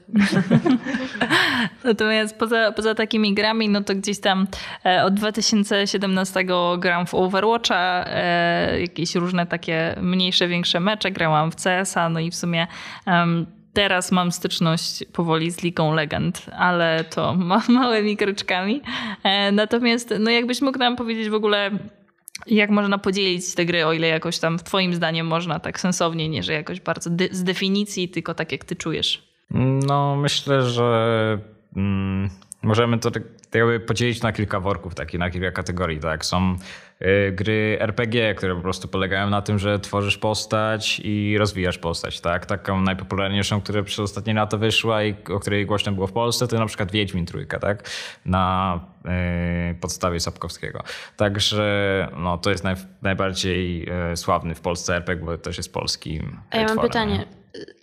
Natomiast 1.83 2.37
poza, 2.37 2.71
poza 2.71 2.95
takimi 2.95 3.33
grami, 3.33 3.69
no 3.69 3.83
to 3.83 3.95
gdzieś 3.95 4.19
tam 4.19 4.47
e, 4.85 5.03
od 5.03 5.13
2017 5.13 6.45
gram 6.79 7.05
w 7.05 7.13
Overwatcha, 7.13 8.05
e, 8.07 8.81
jakieś 8.81 9.15
różne 9.15 9.45
takie 9.45 9.95
mniejsze, 10.01 10.47
większe 10.47 10.79
mecze, 10.79 11.11
grałam 11.11 11.51
w 11.51 11.55
CS-a, 11.55 12.09
no 12.09 12.19
i 12.19 12.31
w 12.31 12.35
sumie 12.35 12.67
teraz 13.79 14.11
mam 14.11 14.31
styczność 14.31 15.03
powoli 15.13 15.51
z 15.51 15.63
Ligą 15.63 15.93
Legend, 15.93 16.45
ale 16.57 17.03
to 17.03 17.35
ma, 17.35 17.63
małymi 17.79 18.17
kryczkami. 18.17 18.81
E, 19.23 19.51
natomiast, 19.51 20.13
no 20.19 20.31
jakbyś 20.31 20.61
mógł 20.61 20.79
nam 20.79 20.95
powiedzieć 20.95 21.29
w 21.29 21.33
ogóle, 21.33 21.71
jak 22.47 22.69
można 22.69 22.97
podzielić 22.97 23.55
te 23.55 23.65
gry, 23.65 23.85
o 23.85 23.93
ile 23.93 24.07
jakoś 24.07 24.39
tam 24.39 24.57
twoim 24.57 24.93
zdaniem 24.93 25.27
można 25.27 25.59
tak 25.59 25.79
sensownie, 25.79 26.29
nie 26.29 26.43
że 26.43 26.53
jakoś 26.53 26.81
bardzo 26.81 27.09
z 27.31 27.43
definicji, 27.43 28.09
tylko 28.09 28.33
tak 28.33 28.51
jak 28.51 28.65
ty 28.65 28.75
czujesz? 28.75 29.23
No 29.87 30.15
myślę, 30.15 30.61
że 30.69 31.37
mm, 31.75 32.29
możemy 32.63 32.97
to 32.97 33.11
tak 33.49 33.59
jakby 33.59 33.79
podzielić 33.79 34.21
na 34.21 34.31
kilka 34.31 34.59
worków, 34.59 34.95
takie, 34.95 35.17
na 35.17 35.29
kilka 35.29 35.51
kategorii. 35.51 35.99
Tak? 35.99 36.25
Są 36.25 36.55
y, 37.01 37.31
gry 37.31 37.77
RPG, 37.79 38.35
które 38.35 38.55
po 38.55 38.61
prostu 38.61 38.87
polegają 38.87 39.29
na 39.29 39.41
tym, 39.41 39.59
że 39.59 39.79
tworzysz 39.79 40.17
postać 40.17 41.01
i 41.03 41.37
rozwijasz 41.37 41.77
postać. 41.77 42.21
Tak? 42.21 42.45
Taką 42.45 42.81
najpopularniejszą, 42.81 43.61
która 43.61 43.83
przez 43.83 43.99
ostatnie 43.99 44.33
lata 44.33 44.57
wyszła 44.57 45.03
i 45.03 45.15
o 45.33 45.39
której 45.39 45.65
głośno 45.65 45.91
było 45.91 46.07
w 46.07 46.11
Polsce, 46.11 46.47
to 46.47 46.59
na 46.59 46.65
przykład 46.65 46.91
Wiedźmin 46.91 47.25
Trójka, 47.25 47.59
tak? 47.59 47.89
na 48.25 48.79
y, 49.71 49.75
podstawie 49.75 50.19
Sapkowskiego. 50.19 50.83
Także 51.17 52.07
no, 52.17 52.37
to 52.37 52.49
jest 52.49 52.63
naj, 52.63 52.75
najbardziej 53.01 53.89
y, 54.11 54.17
sławny 54.17 54.55
w 54.55 54.61
Polsce 54.61 54.95
RPG, 54.95 55.25
bo 55.25 55.37
też 55.37 55.57
jest 55.57 55.73
polski. 55.73 56.21
A 56.51 56.57
ja 56.57 56.67
mam 56.67 56.79
pytanie. 56.79 57.25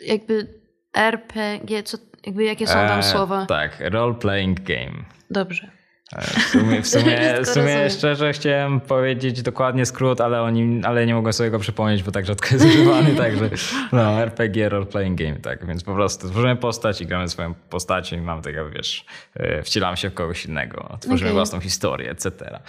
Jakby 0.06 0.46
RPG, 0.94 1.82
co, 1.82 1.99
jakby 2.26 2.44
jakie 2.44 2.66
są 2.66 2.75
tam 2.75 2.99
e, 2.99 3.02
słowa? 3.02 3.46
Tak, 3.46 3.82
role 3.90 4.14
playing 4.14 4.61
game. 4.61 5.15
Dobrze. 5.30 5.71
E, 6.12 6.23
w 6.23 6.42
sumie, 6.42 6.83
w 6.83 6.88
sumie, 6.88 7.35
w 7.45 7.49
sumie 7.49 7.90
szczerze 7.90 8.33
chciałem 8.33 8.80
powiedzieć 8.80 9.42
dokładnie 9.42 9.87
skrót, 9.87 10.21
ale, 10.21 10.42
oni, 10.42 10.80
ale 10.85 11.06
nie 11.06 11.14
mogłem 11.14 11.33
sobie 11.33 11.50
go 11.50 11.59
przypomnieć, 11.59 12.02
bo 12.02 12.12
tak 12.12 12.26
rzadko 12.26 12.49
jest 12.52 12.66
używany, 12.66 13.14
także 13.25 13.50
no, 13.92 14.23
RPG, 14.23 14.68
role 14.68 14.87
playing 14.87 15.18
game, 15.18 15.37
tak, 15.37 15.66
więc 15.66 15.85
po 15.85 15.95
prostu 15.95 16.28
tworzymy 16.28 16.56
postać 16.56 17.00
i 17.00 17.06
gramy 17.06 17.28
swoją 17.28 17.54
postacią 17.54 18.16
i 18.16 18.21
mam 18.21 18.42
tego, 18.42 18.71
wiesz, 18.71 19.04
e, 19.35 19.62
wcielamy 19.62 19.97
się 19.97 20.11
w 20.11 20.14
kogoś 20.14 20.47
innego, 20.47 20.99
tworzymy 21.00 21.30
okay. 21.30 21.35
własną 21.35 21.61
historię, 21.61 22.11
etc. 22.11 22.61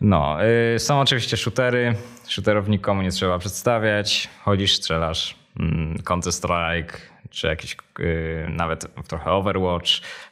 No, 0.00 0.38
y, 0.74 0.78
są 0.78 1.00
oczywiście 1.00 1.36
shootery, 1.36 1.94
shooterów 2.28 2.68
nikomu 2.68 3.02
nie 3.02 3.10
trzeba 3.10 3.38
przedstawiać, 3.38 4.28
chodzisz, 4.44 4.76
strzelasz, 4.76 5.36
mm, 5.60 5.98
Counter 6.04 6.32
Strike, 6.32 7.09
czy 7.30 7.46
jakiś 7.46 7.76
y, 8.00 8.46
nawet 8.48 8.86
trochę 9.08 9.30
Overwatch, 9.30 9.90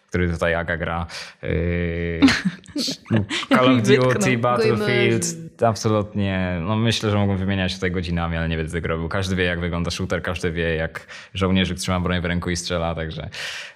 który 0.09 0.33
tutaj 0.33 0.55
Aga 0.55 0.77
gra. 0.77 1.07
Yy, 1.43 2.21
Call 3.49 3.79
of 3.79 3.83
Duty, 3.83 4.39
Battlefield, 4.39 5.27
absolutnie. 5.63 6.59
No 6.61 6.77
myślę, 6.77 7.11
że 7.11 7.19
mógłbym 7.19 7.39
wymieniać 7.39 7.75
tutaj 7.75 7.91
godzinami, 7.91 8.37
ale 8.37 8.49
nie 8.49 8.57
będę 8.57 8.73
tego 8.73 8.89
robił. 8.89 9.09
Każdy 9.09 9.37
wie, 9.37 9.45
jak 9.45 9.61
wygląda 9.61 9.91
shooter, 9.91 10.23
każdy 10.23 10.53
wie, 10.53 10.75
jak 10.75 11.07
żołnierzyk 11.35 11.79
trzyma 11.79 12.01
broń 12.01 12.21
w 12.21 12.25
ręku 12.25 12.51
i 12.51 12.57
strzela, 12.57 12.95
także 12.95 13.29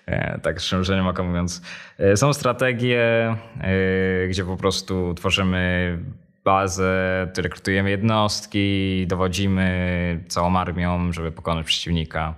e, 0.07 0.41
tak 0.41 0.61
szczerze 0.61 1.02
mówiąc. 1.02 1.62
E, 1.99 2.17
są 2.17 2.33
strategie, 2.33 3.37
e, 3.61 4.29
gdzie 4.29 4.45
po 4.45 4.57
prostu 4.57 5.14
tworzymy 5.14 5.99
bazę, 6.45 7.27
rekrutujemy 7.37 7.91
jednostki, 7.91 9.05
dowodzimy 9.07 10.25
całą 10.29 10.57
armią, 10.57 11.13
żeby 11.13 11.33
pokonać 11.33 11.67
przeciwnika. 11.67 12.35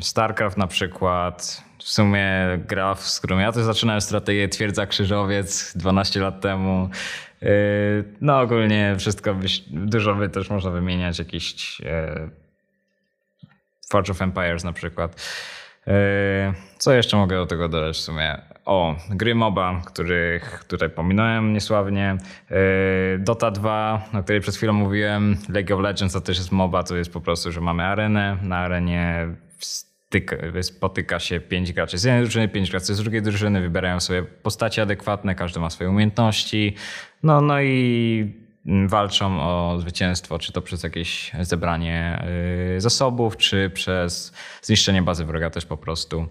StarCraft 0.00 0.56
na 0.56 0.66
przykład, 0.66 1.62
w 1.78 1.88
sumie 1.88 2.28
gra, 2.68 2.94
z 2.94 3.20
którą 3.20 3.38
ja 3.38 3.52
też 3.52 3.64
zaczynałem 3.64 4.00
strategię 4.00 4.48
Twierdza 4.48 4.86
Krzyżowiec 4.86 5.76
12 5.76 6.20
lat 6.20 6.40
temu. 6.40 6.90
Yy, 7.42 7.48
no 8.20 8.40
ogólnie 8.40 8.94
wszystko, 8.98 9.36
dużo 9.70 10.14
by 10.14 10.28
też 10.28 10.50
można 10.50 10.70
wymieniać, 10.70 11.18
jakieś 11.18 11.80
e, 11.80 12.28
Forge 13.90 14.10
of 14.10 14.22
Empires 14.22 14.64
na 14.64 14.72
przykład. 14.72 15.16
Co 16.78 16.92
jeszcze 16.92 17.16
mogę 17.16 17.36
do 17.36 17.46
tego 17.46 17.68
dodać 17.68 17.96
w 17.96 18.00
sumie? 18.00 18.38
O, 18.68 18.96
gry 19.10 19.34
MOBA, 19.34 19.82
których 19.86 20.64
tutaj 20.68 20.90
pominąłem 20.90 21.52
niesławnie. 21.52 22.16
Yy, 22.50 22.56
Dota 23.18 23.50
2, 23.50 24.08
o 24.14 24.22
której 24.22 24.40
przed 24.40 24.56
chwilą 24.56 24.72
mówiłem. 24.72 25.36
League 25.48 25.74
of 25.74 25.80
Legends 25.80 26.14
to 26.14 26.20
też 26.20 26.38
jest 26.38 26.52
MOBA, 26.52 26.82
to 26.82 26.96
jest 26.96 27.12
po 27.12 27.20
prostu, 27.20 27.52
że 27.52 27.60
mamy 27.60 27.84
arenę. 27.84 28.36
Na 28.42 28.56
arenie 28.56 29.28
spotyka 30.62 31.18
się 31.18 31.40
pięć 31.40 31.72
graczy 31.72 31.98
z 31.98 32.04
jednej 32.04 32.22
drużyny, 32.22 32.48
pięć 32.48 32.70
graczy 32.70 32.94
z 32.94 32.98
drugiej 33.02 33.22
drużyny, 33.22 33.60
wybierają 33.60 34.00
sobie 34.00 34.22
postacie 34.22 34.82
adekwatne, 34.82 35.34
każdy 35.34 35.60
ma 35.60 35.70
swoje 35.70 35.90
umiejętności. 35.90 36.74
No, 37.22 37.40
no 37.40 37.60
i 37.62 38.48
walczą 38.86 39.40
o 39.40 39.78
zwycięstwo, 39.80 40.38
czy 40.38 40.52
to 40.52 40.62
przez 40.62 40.82
jakieś 40.82 41.32
zebranie 41.40 42.24
y, 42.76 42.80
zasobów, 42.80 43.36
czy 43.36 43.70
przez 43.74 44.32
zniszczenie 44.62 45.02
bazy 45.02 45.24
wroga 45.24 45.50
też 45.50 45.66
po 45.66 45.76
prostu. 45.76 46.28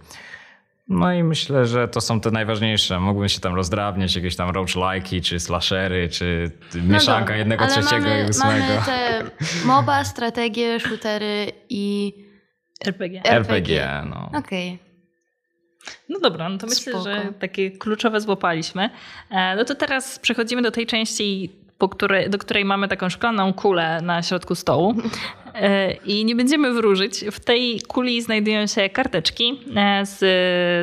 No 0.89 1.13
i 1.13 1.23
myślę, 1.23 1.65
że 1.65 1.87
to 1.87 2.01
są 2.01 2.21
te 2.21 2.31
najważniejsze. 2.31 2.99
Mógłbym 2.99 3.29
się 3.29 3.39
tam 3.39 3.55
rozdrabniać, 3.55 4.15
jakieś 4.15 4.35
tam 4.35 4.49
roguelike'i, 4.49 5.21
czy 5.21 5.39
slashery, 5.39 6.09
czy 6.09 6.51
mieszanka 6.75 7.33
no 7.33 7.37
jednego, 7.37 7.67
trzeciego 7.67 8.07
mamy, 8.07 8.23
i 8.23 8.29
ósmego. 8.29 8.65
Mamy 8.73 8.85
te 8.85 9.23
MOBA, 9.65 10.03
strategie, 10.03 10.79
shootery 10.79 11.51
i 11.69 12.13
RPG. 12.85 13.21
RPG, 13.25 14.03
no. 14.09 14.29
Okej. 14.39 14.67
Okay. 14.67 14.87
No 16.09 16.19
dobra, 16.19 16.49
no 16.49 16.57
to 16.57 16.67
myślę, 16.67 16.93
Spoko. 16.93 17.03
że 17.03 17.33
takie 17.39 17.71
kluczowe 17.71 18.21
złapaliśmy. 18.21 18.89
E, 19.29 19.55
no 19.55 19.65
to 19.65 19.75
teraz 19.75 20.19
przechodzimy 20.19 20.61
do 20.61 20.71
tej 20.71 20.85
części, 20.85 21.51
po 21.77 21.89
której, 21.89 22.29
do 22.29 22.37
której 22.37 22.65
mamy 22.65 22.87
taką 22.87 23.09
szklaną 23.09 23.53
kulę 23.53 24.01
na 24.01 24.23
środku 24.23 24.55
stołu. 24.55 24.95
E, 25.61 25.91
I 25.93 26.25
nie 26.25 26.35
będziemy 26.35 26.73
wróżyć. 26.73 27.25
W 27.31 27.39
tej 27.39 27.81
kuli 27.81 28.21
znajdują 28.21 28.67
się 28.67 28.89
karteczki 28.89 29.59
e, 29.75 30.05
z, 30.05 30.19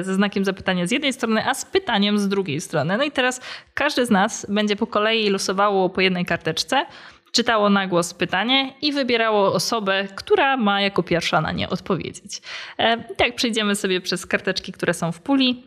ze 0.07 0.15
znakiem 0.15 0.45
zapytania 0.45 0.87
z 0.87 0.91
jednej 0.91 1.13
strony, 1.13 1.47
a 1.47 1.55
z 1.55 1.65
pytaniem 1.65 2.19
z 2.19 2.29
drugiej 2.29 2.61
strony. 2.61 2.97
No 2.97 3.05
i 3.05 3.11
teraz 3.11 3.41
każdy 3.75 4.07
z 4.07 4.11
nas 4.11 4.47
będzie 4.49 4.77
po 4.77 4.87
kolei 4.87 5.31
losowało 5.31 5.91
po 5.91 6.01
jednej 6.01 6.25
karteczce 6.25 6.87
czytało 7.33 7.71
na 7.71 7.87
głos 7.87 8.15
pytanie 8.15 8.75
i 8.83 8.93
wybierało 8.93 9.53
osobę, 9.53 10.09
która 10.15 10.57
ma 10.57 10.81
jako 10.81 11.03
pierwsza 11.03 11.41
na 11.41 11.53
nie 11.53 11.69
odpowiedzieć. 11.69 12.43
E, 12.79 12.97
I 13.13 13.17
tak 13.17 13.35
przejdziemy 13.35 13.75
sobie 13.75 14.01
przez 14.01 14.27
karteczki, 14.27 14.73
które 14.73 14.95
są 14.95 15.13
w 15.13 15.21
puli 15.21 15.65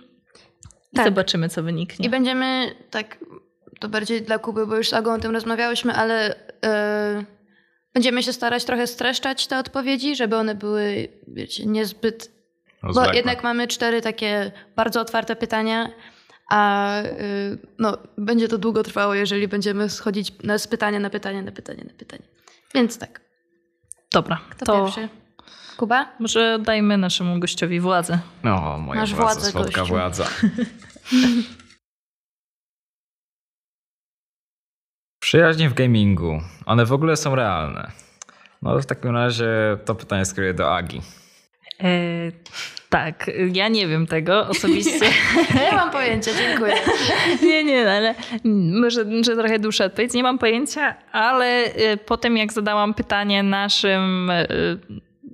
i 0.93 0.95
tak. 0.95 1.05
zobaczymy, 1.05 1.49
co 1.49 1.63
wyniknie. 1.63 2.05
I 2.05 2.09
będziemy 2.09 2.75
tak, 2.89 3.17
to 3.79 3.89
bardziej 3.89 4.21
dla 4.21 4.39
Kuby, 4.39 4.67
bo 4.67 4.75
już 4.77 4.89
z 4.89 4.93
Agą 4.93 5.13
o 5.13 5.19
tym 5.19 5.31
rozmawiałyśmy, 5.31 5.93
ale 5.93 6.35
yy, 7.17 7.36
będziemy 7.97 8.23
się 8.23 8.33
starać 8.33 8.65
trochę 8.65 8.87
streszczać 8.87 9.47
te 9.47 9.59
odpowiedzi, 9.59 10.15
żeby 10.15 10.35
one 10.35 10.55
były, 10.55 11.07
wiecie, 11.27 11.65
niezbyt... 11.65 12.31
Bo 12.93 13.13
jednak 13.13 13.43
mamy 13.43 13.67
cztery 13.67 14.01
takie 14.01 14.51
bardzo 14.75 15.01
otwarte 15.01 15.35
pytania 15.35 15.89
a 16.49 16.91
y, 17.01 17.57
no, 17.79 17.97
będzie 18.17 18.47
to 18.47 18.57
długo 18.57 18.83
trwało, 18.83 19.13
jeżeli 19.13 19.47
będziemy 19.47 19.89
schodzić 19.89 20.33
z 20.57 20.67
pytania 20.67 20.99
na 20.99 21.09
pytanie, 21.09 21.41
na 21.41 21.51
pytanie, 21.51 21.83
na 21.83 21.93
pytanie. 21.93 22.23
Więc 22.75 22.97
tak. 22.97 23.21
Dobra. 24.13 24.41
Kto 24.49 24.65
to 24.65 24.85
pierwszy? 24.85 25.09
Kuba? 25.77 26.15
Może 26.19 26.59
dajmy 26.59 26.97
naszemu 26.97 27.39
gościowi 27.39 27.79
władzę. 27.79 28.19
No, 28.43 28.77
moja 28.77 29.01
Masz 29.01 29.13
władza, 29.13 29.33
władzę, 29.33 29.51
słodka 29.51 29.81
gościu. 29.81 29.93
władza. 29.93 30.27
Przyjaźnie 35.27 35.69
w 35.69 35.73
gamingu. 35.73 36.41
One 36.65 36.85
w 36.85 36.93
ogóle 36.93 37.17
są 37.17 37.35
realne. 37.35 37.91
No 38.61 38.79
w 38.79 38.85
takim 38.85 39.11
razie 39.11 39.47
to 39.85 39.95
pytanie 39.95 40.25
skieruję 40.25 40.53
do 40.53 40.75
Agi. 40.75 41.01
E, 41.83 41.89
tak, 42.89 43.31
ja 43.53 43.67
nie 43.67 43.87
wiem 43.87 44.07
tego 44.07 44.47
osobiście. 44.47 45.05
nie 45.65 45.71
mam 45.71 45.91
pojęcia, 45.91 46.31
dziękuję. 46.37 46.73
nie, 47.43 47.63
nie, 47.63 47.91
ale 47.91 48.15
może, 48.81 49.05
może 49.05 49.35
trochę 49.35 49.59
dłuższa 49.59 49.85
odpowiedź. 49.85 50.13
Nie 50.13 50.23
mam 50.23 50.37
pojęcia, 50.37 50.95
ale 51.11 51.63
e, 51.63 51.97
potem 51.97 52.37
jak 52.37 52.53
zadałam 52.53 52.93
pytanie 52.93 53.43
naszym 53.43 54.29
e, 54.29 54.47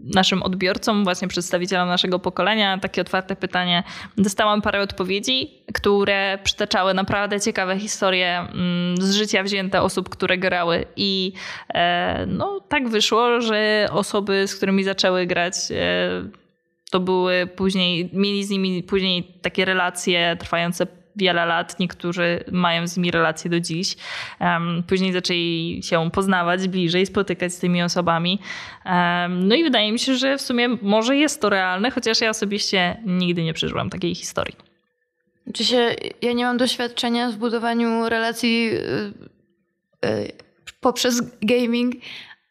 naszym 0.03 0.43
odbiorcom, 0.43 1.03
właśnie 1.03 1.27
przedstawicielom 1.27 1.87
naszego 1.87 2.19
pokolenia, 2.19 2.77
takie 2.77 3.01
otwarte 3.01 3.35
pytanie, 3.35 3.83
dostałam 4.17 4.61
parę 4.61 4.81
odpowiedzi, 4.81 5.63
które 5.73 6.37
przytaczały 6.43 6.93
naprawdę 6.93 7.41
ciekawe 7.41 7.79
historie 7.79 8.39
mm, 8.39 8.97
z 8.97 9.15
życia 9.15 9.43
wzięte 9.43 9.81
osób, 9.81 10.09
które 10.09 10.37
grały. 10.37 10.85
I 10.95 11.33
e, 11.73 12.25
no 12.27 12.59
tak 12.69 12.89
wyszło, 12.89 13.41
że 13.41 13.87
osoby, 13.91 14.47
z 14.47 14.55
którymi 14.55 14.83
zaczęły 14.83 15.25
grać 15.25 15.55
e, 15.71 16.43
to 16.91 16.99
były 16.99 17.47
później, 17.47 18.09
mieli 18.13 18.43
z 18.43 18.49
nimi 18.49 18.83
później 18.83 19.23
takie 19.41 19.65
relacje 19.65 20.37
trwające 20.39 20.87
wiele 21.15 21.45
lat, 21.45 21.79
niektórzy 21.79 22.43
mają 22.51 22.87
z 22.87 22.97
nimi 22.97 23.11
relacje 23.11 23.49
do 23.49 23.59
dziś. 23.59 23.95
Później 24.87 25.13
zaczęli 25.13 25.79
się 25.83 26.11
poznawać 26.11 26.67
bliżej, 26.67 27.05
spotykać 27.05 27.53
z 27.53 27.59
tymi 27.59 27.83
osobami. 27.83 28.39
No 29.29 29.55
i 29.55 29.63
wydaje 29.63 29.91
mi 29.91 29.99
się, 29.99 30.15
że 30.15 30.37
w 30.37 30.41
sumie 30.41 30.69
może 30.81 31.15
jest 31.15 31.41
to 31.41 31.49
realne, 31.49 31.91
chociaż 31.91 32.21
ja 32.21 32.29
osobiście 32.29 32.97
nigdy 33.05 33.43
nie 33.43 33.53
przeżyłam 33.53 33.89
takiej 33.89 34.15
historii. 34.15 34.55
Czy 35.53 35.65
się, 35.65 35.95
ja 36.21 36.33
nie 36.33 36.45
mam 36.45 36.57
doświadczenia 36.57 37.29
w 37.29 37.35
budowaniu 37.35 38.09
relacji 38.09 38.65
yy, 38.65 39.13
yy, 40.03 40.31
poprzez 40.81 41.21
gaming, 41.41 41.95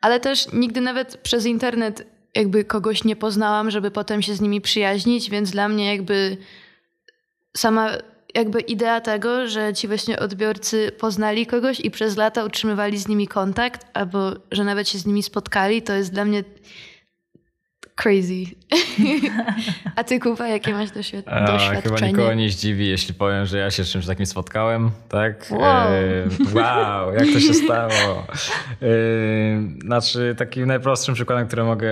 ale 0.01 0.21
też 0.21 0.53
nigdy 0.53 0.81
nawet 0.81 1.17
przez 1.17 1.47
internet 1.47 2.07
jakby 2.35 2.65
kogoś 2.65 3.05
nie 3.05 3.17
poznałam, 3.17 3.71
żeby 3.71 3.91
potem 3.91 4.23
się 4.23 4.35
z 4.35 4.41
nimi 4.41 4.61
przyjaźnić, 4.61 5.31
więc 5.31 5.51
dla 5.51 5.69
mnie 5.69 5.87
jakby 5.87 6.37
sama 7.57 7.91
jakby 8.35 8.61
idea 8.61 9.01
tego, 9.01 9.49
że 9.49 9.75
ci 9.75 9.89
właśnie 9.89 10.19
odbiorcy 10.19 10.93
poznali 10.99 11.47
kogoś 11.47 11.81
i 11.81 11.91
przez 11.91 12.17
lata 12.17 12.45
utrzymywali 12.45 12.99
z 12.99 13.09
nimi 13.09 13.29
kontakt, 13.29 13.87
albo 13.95 14.33
że 14.51 14.65
nawet 14.65 14.89
się 14.89 14.99
z 14.99 15.07
nimi 15.07 15.23
spotkali, 15.23 15.83
to 15.83 15.93
jest 15.93 16.13
dla 16.13 16.25
mnie 16.25 16.45
crazy. 17.97 18.45
A 19.97 20.05
ty, 20.05 20.21
Kuba, 20.21 20.49
jakie 20.49 20.73
masz 20.73 20.91
doświad 20.91 21.25
doświadczenie? 21.25 21.83
Chyba 21.83 22.07
nikogo 22.07 22.35
nie 22.35 22.51
zdziwi, 22.51 22.89
jeśli 22.89 23.15
powiem, 23.15 23.47
że 23.47 23.59
ja 23.59 23.71
się 23.71 23.85
z 23.85 23.89
czymś 23.89 24.07
takim 24.07 24.27
spotkałem, 24.27 24.91
tak? 25.09 25.47
Wow, 25.51 25.63
e, 25.63 26.29
wow 26.55 27.15
jak 27.15 27.27
to 27.33 27.41
się 27.41 27.55
stało? 27.55 28.27
E, 28.83 28.87
znaczy, 29.85 30.35
takim 30.39 30.67
najprostszym 30.67 31.15
przykładem, 31.15 31.47
który 31.47 31.65
mogę 31.65 31.91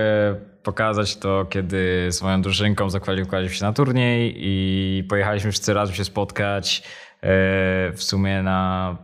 pokazać, 0.63 1.17
to 1.17 1.45
kiedy 1.49 2.07
z 2.11 2.21
moją 2.21 2.41
drużynką 2.41 2.89
zakwalifikowaliśmy 2.89 3.55
się 3.55 3.65
na 3.65 3.73
turniej 3.73 4.33
i 4.37 5.03
pojechaliśmy 5.09 5.51
wszyscy 5.51 5.73
razem 5.73 5.95
się 5.95 6.05
spotkać 6.05 6.83
e, 7.21 7.27
w 7.91 8.03
sumie 8.03 8.43
na 8.43 8.97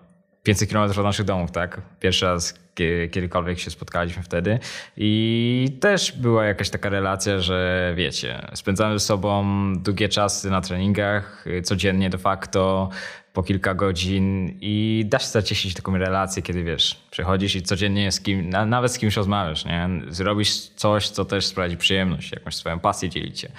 500 0.43 0.69
km 0.69 0.89
od 0.91 0.97
naszych 0.97 1.25
domów, 1.25 1.51
tak? 1.51 1.81
Pierwszy 1.99 2.25
raz 2.25 2.66
kiedykolwiek 3.11 3.59
się 3.59 3.71
spotkaliśmy 3.71 4.23
wtedy. 4.23 4.59
I 4.97 5.77
też 5.81 6.11
była 6.11 6.45
jakaś 6.45 6.69
taka 6.69 6.89
relacja, 6.89 7.39
że 7.39 7.93
wiecie, 7.95 8.47
spędzamy 8.53 8.99
ze 8.99 9.05
sobą 9.05 9.45
długie 9.77 10.09
czasy 10.09 10.49
na 10.49 10.61
treningach, 10.61 11.45
codziennie 11.63 12.09
de 12.09 12.17
facto, 12.17 12.89
po 13.33 13.43
kilka 13.43 13.73
godzin 13.73 14.57
i 14.61 15.05
da 15.07 15.19
się 15.19 15.27
zacieśnić 15.27 15.73
taką 15.73 15.97
relację, 15.97 16.43
kiedy 16.43 16.63
wiesz, 16.63 17.01
przychodzisz 17.11 17.55
i 17.55 17.61
codziennie 17.61 18.11
z 18.11 18.21
kim, 18.21 18.49
nawet 18.49 18.91
z 18.91 18.97
kimś 18.97 19.15
rozmawiasz, 19.15 19.65
nie? 19.65 19.89
Zrobisz 20.09 20.57
coś, 20.57 21.09
co 21.09 21.25
też 21.25 21.45
sprawi 21.45 21.77
przyjemność, 21.77 22.31
jakąś 22.31 22.55
swoją 22.55 22.79
pasję 22.79 23.09
dzielicie. 23.09 23.51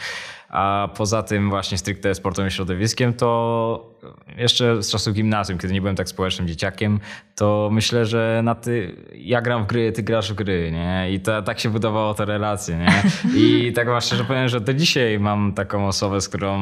A 0.49 0.89
poza 0.97 1.23
tym 1.23 1.51
właśnie 1.51 1.79
stricte 1.79 2.15
sportowym 2.15 2.51
środowiskiem, 2.51 3.15
to 3.15 3.99
jeszcze 4.37 4.83
z 4.83 4.91
czasów 4.91 5.15
gimnazjum, 5.15 5.59
kiedy 5.59 5.75
nie 5.75 5.81
byłem 5.81 5.97
tak 5.97 6.09
społecznym 6.09 6.49
dzieciakiem, 6.49 7.01
to 7.35 7.69
myślę, 7.73 8.07
że 8.07 8.41
na 8.45 8.55
ty, 8.55 8.97
ja 9.15 9.43
gram 9.43 9.65
w 9.65 9.67
gry, 9.67 9.93
ty 9.93 10.03
grasz 10.03 10.33
w 10.33 10.35
gry, 10.35 10.73
nie? 10.73 11.13
I 11.13 11.21
to, 11.21 11.43
tak 11.43 11.61
się 11.61 11.71
budowało 11.71 12.15
te 12.15 12.25
relacje, 12.25 12.77
nie? 12.77 13.03
I 13.37 13.73
tak 13.77 13.87
właśnie, 13.87 14.17
że 14.17 14.25
powiem, 14.25 14.49
że 14.49 14.61
do 14.61 14.75
dzisiaj 14.75 15.21
mam 15.21 15.53
taką 15.53 15.87
osobę, 15.87 16.21
z 16.21 16.29
którą 16.29 16.59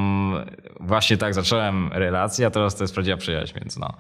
właśnie 0.81 1.17
tak 1.17 1.35
zacząłem 1.35 1.91
relację, 1.93 2.47
a 2.47 2.51
teraz 2.51 2.77
to 2.77 2.85
jest 2.85 2.95
prawdziwa 2.95 3.17
przyjaźń, 3.17 3.55
więc 3.59 3.77
no. 3.77 3.93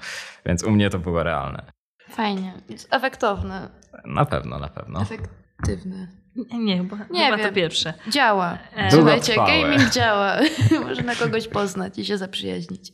Więc 0.47 0.62
u 0.64 0.71
mnie 0.71 0.90
to 0.90 0.99
było 0.99 1.23
realne. 1.23 1.73
Fajnie. 2.11 2.52
Jest 2.69 2.88
efektowne. 2.95 3.69
Na 4.05 4.25
pewno, 4.25 4.59
na 4.59 4.69
pewno. 4.69 5.00
Efektywne. 5.00 6.25
Nie, 6.59 6.76
chyba, 6.76 6.97
nie 7.11 7.31
chyba 7.31 7.49
to 7.49 7.55
pierwsze. 7.55 7.95
Działa. 8.09 8.59
E, 8.76 8.90
Słuchajcie, 8.90 9.35
gaming 9.37 9.90
działa. 9.90 10.37
Można 10.88 11.14
kogoś 11.14 11.49
poznać 11.49 11.99
i 11.99 12.05
się 12.05 12.19
zaprzyjaźnić. 12.19 12.93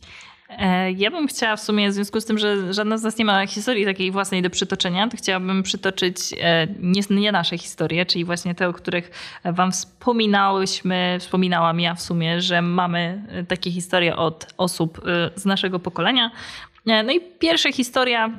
E, 0.49 0.93
ja 0.93 1.11
bym 1.11 1.27
chciała 1.27 1.57
w 1.57 1.61
sumie, 1.61 1.91
w 1.91 1.93
związku 1.93 2.21
z 2.21 2.25
tym, 2.25 2.39
że 2.39 2.75
żadna 2.75 2.99
z 2.99 3.03
nas 3.03 3.19
nie 3.19 3.25
ma 3.25 3.47
historii 3.47 3.85
takiej 3.85 4.11
własnej 4.11 4.43
do 4.43 4.51
przytoczenia, 4.51 5.09
to 5.09 5.17
chciałabym 5.17 5.63
przytoczyć 5.63 6.17
e, 6.41 6.67
nie, 6.81 7.03
nie 7.11 7.33
nasze 7.33 7.59
historie, 7.59 8.07
czyli 8.07 8.25
właśnie 8.25 8.55
te, 8.55 8.69
o 8.69 8.73
których 8.73 9.11
wam 9.45 9.73
wspominałyśmy, 9.73 11.17
wspominałam 11.21 11.81
ja 11.81 11.95
w 11.95 12.03
sumie, 12.03 12.41
że 12.41 12.63
mamy 12.63 13.23
takie 13.49 13.71
historie 13.71 14.17
od 14.17 14.47
osób 14.59 15.01
z 15.35 15.45
naszego 15.45 15.79
pokolenia. 15.79 16.31
No 16.87 17.13
i 17.13 17.21
pierwsza 17.39 17.73
historia 17.73 18.31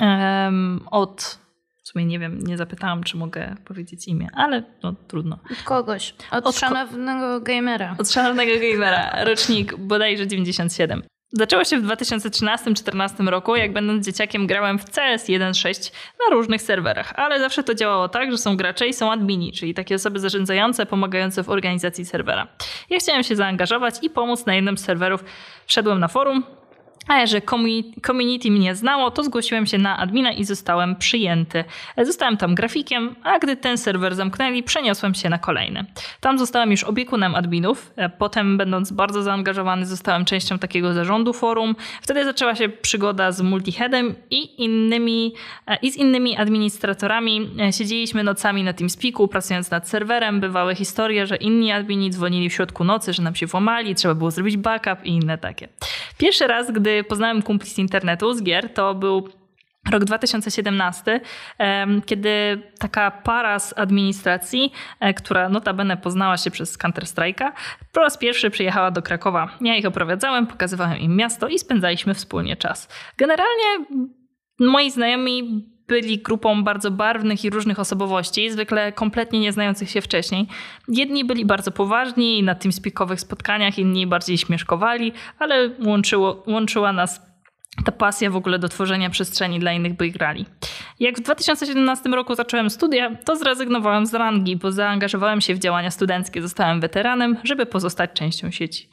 um, 0.00 0.80
od 0.90 1.45
w 1.86 1.88
sumie 1.88 2.04
nie 2.04 2.18
wiem, 2.18 2.38
nie 2.42 2.56
zapytałam, 2.56 3.02
czy 3.02 3.16
mogę 3.16 3.54
powiedzieć 3.64 4.08
imię, 4.08 4.28
ale 4.34 4.62
no 4.82 4.94
trudno. 5.08 5.38
Od 5.50 5.62
kogoś. 5.62 6.14
Od, 6.30 6.46
od 6.46 6.56
szanownego 6.56 7.40
gamera. 7.40 7.96
Od 7.98 8.10
szanownego 8.10 8.52
gamera. 8.60 9.24
Rocznik 9.24 9.76
bodajże 9.76 10.26
97. 10.26 11.02
Zaczęło 11.32 11.64
się 11.64 11.78
w 11.78 11.86
2013-2014 11.86 13.28
roku, 13.28 13.56
jak 13.56 13.72
będąc 13.72 14.06
dzieciakiem 14.06 14.46
grałem 14.46 14.78
w 14.78 14.84
CS 14.84 15.28
1.6 15.28 15.92
na 16.20 16.36
różnych 16.36 16.62
serwerach, 16.62 17.12
ale 17.16 17.40
zawsze 17.40 17.62
to 17.62 17.74
działało 17.74 18.08
tak, 18.08 18.32
że 18.32 18.38
są 18.38 18.56
gracze 18.56 18.88
i 18.88 18.92
są 18.92 19.12
admini, 19.12 19.52
czyli 19.52 19.74
takie 19.74 19.94
osoby 19.94 20.20
zarządzające, 20.20 20.86
pomagające 20.86 21.42
w 21.42 21.48
organizacji 21.48 22.04
serwera. 22.04 22.46
Ja 22.90 22.98
chciałem 22.98 23.22
się 23.22 23.36
zaangażować 23.36 23.94
i 24.02 24.10
pomóc 24.10 24.46
na 24.46 24.54
jednym 24.54 24.78
z 24.78 24.84
serwerów. 24.84 25.24
Wszedłem 25.66 26.00
na 26.00 26.08
forum, 26.08 26.42
a 27.08 27.26
że 27.26 27.40
community 28.06 28.50
mnie 28.50 28.74
znało, 28.74 29.10
to 29.10 29.24
zgłosiłem 29.24 29.66
się 29.66 29.78
na 29.78 29.98
admina 29.98 30.32
i 30.32 30.44
zostałem 30.44 30.96
przyjęty. 30.96 31.64
Zostałem 32.02 32.36
tam 32.36 32.54
grafikiem, 32.54 33.14
a 33.22 33.38
gdy 33.38 33.56
ten 33.56 33.78
serwer 33.78 34.14
zamknęli, 34.14 34.62
przeniosłem 34.62 35.14
się 35.14 35.28
na 35.28 35.38
kolejny. 35.38 35.84
Tam 36.20 36.38
zostałem 36.38 36.70
już 36.70 36.84
opiekunem 36.84 37.34
adminów. 37.34 37.92
Potem, 38.18 38.56
będąc 38.56 38.92
bardzo 38.92 39.22
zaangażowany, 39.22 39.86
zostałem 39.86 40.24
częścią 40.24 40.58
takiego 40.58 40.92
zarządu 40.92 41.32
forum. 41.32 41.76
Wtedy 42.02 42.24
zaczęła 42.24 42.54
się 42.54 42.68
przygoda 42.68 43.32
z 43.32 43.40
multiheadem 43.40 44.14
i 44.30 44.64
innymi, 44.64 45.34
i 45.82 45.92
z 45.92 45.96
innymi 45.96 46.36
administratorami. 46.36 47.50
Siedzieliśmy 47.70 48.24
nocami 48.24 48.62
na 48.62 48.72
TeamSpeaku, 48.72 49.28
pracując 49.28 49.70
nad 49.70 49.88
serwerem. 49.88 50.40
Bywały 50.40 50.74
historie, 50.74 51.26
że 51.26 51.36
inni 51.36 51.72
admini 51.72 52.10
dzwonili 52.10 52.50
w 52.50 52.52
środku 52.52 52.84
nocy, 52.84 53.12
że 53.12 53.22
nam 53.22 53.34
się 53.34 53.46
włamali, 53.46 53.94
trzeba 53.94 54.14
było 54.14 54.30
zrobić 54.30 54.56
backup 54.56 55.04
i 55.04 55.10
inne 55.10 55.38
takie. 55.38 55.68
Pierwszy 56.18 56.46
raz, 56.46 56.70
gdy 56.70 56.95
poznałem 57.04 57.42
kumpli 57.42 57.70
z 57.70 57.78
internetu, 57.78 58.34
z 58.34 58.42
gier, 58.42 58.74
to 58.74 58.94
był 58.94 59.28
rok 59.90 60.04
2017, 60.04 61.20
kiedy 62.06 62.62
taka 62.78 63.10
para 63.10 63.58
z 63.58 63.78
administracji, 63.78 64.72
e, 65.00 65.14
która 65.14 65.48
notabene 65.48 65.96
poznała 65.96 66.36
się 66.36 66.50
przez 66.50 66.78
Counter-Strike'a, 66.78 67.52
po 67.92 68.00
raz 68.00 68.18
pierwszy 68.18 68.50
przyjechała 68.50 68.90
do 68.90 69.02
Krakowa. 69.02 69.48
Ja 69.60 69.76
ich 69.76 69.86
oprowadzałem, 69.86 70.46
pokazywałem 70.46 70.98
im 70.98 71.16
miasto 71.16 71.48
i 71.48 71.58
spędzaliśmy 71.58 72.14
wspólnie 72.14 72.56
czas. 72.56 72.88
Generalnie 73.18 73.86
moi 74.60 74.90
znajomi 74.90 75.66
byli 75.88 76.18
grupą 76.18 76.64
bardzo 76.64 76.90
barwnych 76.90 77.44
i 77.44 77.50
różnych 77.50 77.80
osobowości, 77.80 78.50
zwykle 78.50 78.92
kompletnie 78.92 79.40
nie 79.40 79.52
znających 79.52 79.90
się 79.90 80.00
wcześniej. 80.00 80.46
Jedni 80.88 81.24
byli 81.24 81.44
bardzo 81.44 81.70
poważni 81.70 82.42
na 82.42 82.54
tym 82.54 82.72
spikowych 82.72 83.20
spotkaniach, 83.20 83.78
inni 83.78 84.06
bardziej 84.06 84.38
śmieszkowali, 84.38 85.12
ale 85.38 85.70
łączyło, 85.86 86.42
łączyła 86.46 86.92
nas 86.92 87.26
ta 87.84 87.92
pasja 87.92 88.30
w 88.30 88.36
ogóle 88.36 88.58
do 88.58 88.68
tworzenia 88.68 89.10
przestrzeni 89.10 89.58
dla 89.58 89.72
innych, 89.72 89.96
by 89.96 90.10
grali. 90.10 90.46
Jak 91.00 91.18
w 91.18 91.22
2017 91.22 92.08
roku 92.08 92.34
zacząłem 92.34 92.70
studia, 92.70 93.16
to 93.24 93.36
zrezygnowałem 93.36 94.06
z 94.06 94.14
rangi, 94.14 94.56
bo 94.56 94.72
zaangażowałem 94.72 95.40
się 95.40 95.54
w 95.54 95.58
działania 95.58 95.90
studenckie, 95.90 96.42
zostałem 96.42 96.80
weteranem, 96.80 97.36
żeby 97.44 97.66
pozostać 97.66 98.10
częścią 98.14 98.50
sieci. 98.50 98.88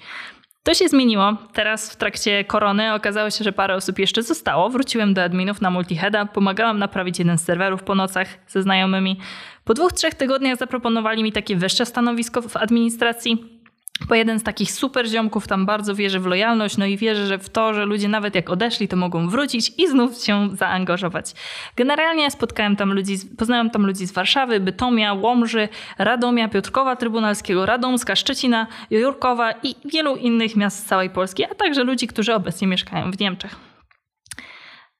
To 0.64 0.74
się 0.74 0.88
zmieniło. 0.88 1.38
Teraz 1.54 1.92
w 1.92 1.96
trakcie 1.96 2.44
korony 2.44 2.94
okazało 2.94 3.30
się, 3.30 3.44
że 3.44 3.52
parę 3.52 3.76
osób 3.76 4.00
jeszcze 4.00 4.24
zostało. 4.24 4.70
Wróciłem 4.70 5.14
do 5.14 5.24
adminów 5.24 5.62
na 5.62 5.70
Multiheada, 5.70 6.26
pomagałam 6.26 6.80
naprawić 6.80 7.20
jeden 7.20 7.38
z 7.38 7.44
serwerów 7.44 7.84
po 7.84 7.96
nocach 7.96 8.28
ze 8.48 8.62
znajomymi. 8.62 9.20
Po 9.64 9.74
dwóch, 9.74 9.94
trzech 9.94 10.14
tygodniach 10.14 10.58
zaproponowali 10.58 11.24
mi 11.24 11.32
takie 11.32 11.56
wyższe 11.56 11.86
stanowisko 11.86 12.42
w 12.42 12.58
administracji. 12.58 13.63
Bo 14.08 14.16
jeden 14.16 14.40
z 14.40 14.44
takich 14.44 14.72
super 14.72 15.08
ziomków 15.08 15.48
tam 15.48 15.66
bardzo 15.66 15.96
wierzy 15.96 16.20
w 16.20 16.26
lojalność, 16.26 16.78
no 16.78 16.86
i 16.86 16.98
wierzy, 16.98 17.28
że 17.28 17.38
w 17.38 17.50
to, 17.50 17.74
że 17.74 17.86
ludzie 17.86 18.08
nawet 18.08 18.36
jak 18.36 18.50
odeszli, 18.50 18.88
to 18.88 18.96
mogą 18.96 19.30
wrócić 19.30 19.72
i 19.78 19.88
znów 19.88 20.24
się 20.24 20.50
zaangażować. 20.54 21.32
Generalnie 21.76 22.32
spotkałem 22.32 22.76
tam 22.76 22.94
ludzi, 22.94 23.16
poznałem 23.38 23.70
tam 23.70 23.86
ludzi 23.86 24.08
z 24.08 24.12
Warszawy, 24.12 24.60
Bytomia, 24.60 25.14
Łomży, 25.14 25.70
Radomia, 25.98 26.48
Piotrkowa 26.50 26.96
Trybunalskiego, 26.96 27.66
Radomska, 27.66 28.16
Szczecina, 28.16 28.68
Jurkowa 28.90 29.52
i 29.64 29.76
wielu 29.86 30.16
innych 30.16 30.56
miast 30.56 30.80
z 30.80 30.86
całej 30.86 31.10
Polski, 31.10 31.46
a 31.46 31.56
także 31.56 31.84
ludzi, 31.84 32.08
którzy 32.08 32.34
obecnie 32.34 32.68
mieszkają 32.68 33.12
w 33.12 33.20
Niemczech. 33.20 33.56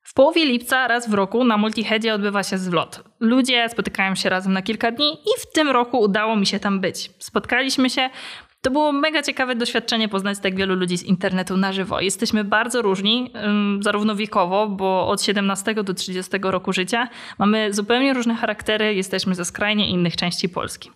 W 0.04 0.16
połowie 0.16 0.46
lipca 0.46 0.88
raz 0.88 1.10
w 1.10 1.14
roku 1.14 1.44
na 1.44 1.58
Multiheadzie 1.58 2.14
odbywa 2.14 2.44
się 2.44 2.58
zlot. 2.58 3.04
Ludzie 3.20 3.70
spotykają 3.70 4.16
się 4.16 4.30
razem 4.30 4.54
na 4.54 4.62
kilka 4.62 4.92
dni 4.92 5.14
i 5.14 5.40
w 5.42 5.52
tym 5.54 5.70
roku 5.70 6.00
udało 6.00 6.36
mi 6.36 6.46
się 6.46 6.60
tam 6.60 6.80
być. 6.80 7.12
Spotkaliśmy 7.20 7.90
się, 7.90 8.10
to 8.64 8.72
było 8.72 8.92
mega 8.92 9.22
ciekawe 9.22 9.56
doświadczenie 9.56 10.10
poznać 10.10 10.40
tak 10.40 10.56
wielu 10.56 10.76
ludzi 10.76 10.98
z 10.98 11.04
internetu 11.04 11.58
na 11.58 11.74
żywo. 11.74 12.02
Jesteśmy 12.02 12.44
bardzo 12.44 12.82
różni, 12.82 13.34
zarówno 13.80 14.16
wiekowo, 14.16 14.68
bo 14.68 15.08
od 15.08 15.22
17 15.22 15.74
do 15.74 15.94
30 15.94 16.32
roku 16.42 16.74
życia 16.74 17.08
mamy 17.38 17.74
zupełnie 17.74 18.14
różne 18.14 18.36
charaktery, 18.36 18.94
jesteśmy 18.94 19.36
ze 19.36 19.46
skrajnie 19.46 19.90
innych 19.90 20.16
części 20.16 20.50
Polski. 20.50 20.92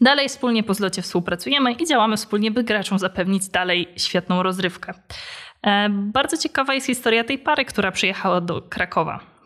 Dalej 0.00 0.28
wspólnie 0.28 0.62
po 0.62 0.74
zlocie 0.74 1.02
współpracujemy 1.02 1.72
i 1.72 1.86
działamy 1.86 2.16
wspólnie, 2.16 2.50
by 2.50 2.64
graczom 2.64 2.98
zapewnić 2.98 3.48
dalej 3.48 3.88
świetną 3.96 4.42
rozrywkę. 4.42 4.94
E, 5.62 5.88
bardzo 5.90 6.36
ciekawa 6.36 6.74
jest 6.74 6.86
historia 6.86 7.24
tej 7.24 7.38
pary, 7.38 7.64
która 7.64 7.92
przyjechała 7.92 8.40
do 8.40 8.62
Krakowa. 8.62 9.37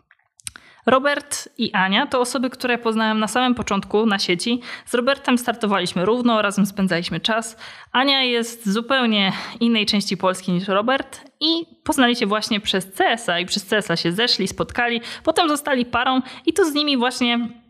Robert 0.85 1.49
i 1.57 1.71
Ania 1.73 2.07
to 2.07 2.19
osoby, 2.19 2.49
które 2.49 2.77
poznałem 2.77 3.19
na 3.19 3.27
samym 3.27 3.55
początku 3.55 4.05
na 4.05 4.19
sieci. 4.19 4.61
Z 4.85 4.93
Robertem 4.93 5.37
startowaliśmy 5.37 6.05
równo, 6.05 6.41
razem 6.41 6.65
spędzaliśmy 6.65 7.19
czas. 7.19 7.57
Ania 7.91 8.23
jest 8.23 8.65
z 8.65 8.73
zupełnie 8.73 9.31
innej 9.59 9.85
części 9.85 10.17
Polski 10.17 10.51
niż 10.51 10.67
Robert 10.67 11.31
i 11.39 11.65
poznali 11.83 12.15
się 12.15 12.25
właśnie 12.25 12.59
przez 12.59 12.87
CSA 12.91 13.39
i 13.39 13.45
przez 13.45 13.65
CSA 13.65 13.95
się 13.95 14.11
zeszli, 14.11 14.47
spotkali, 14.47 15.01
potem 15.23 15.49
zostali 15.49 15.85
parą 15.85 16.21
i 16.45 16.53
to 16.53 16.65
z 16.65 16.73
nimi 16.73 16.97
właśnie 16.97 17.62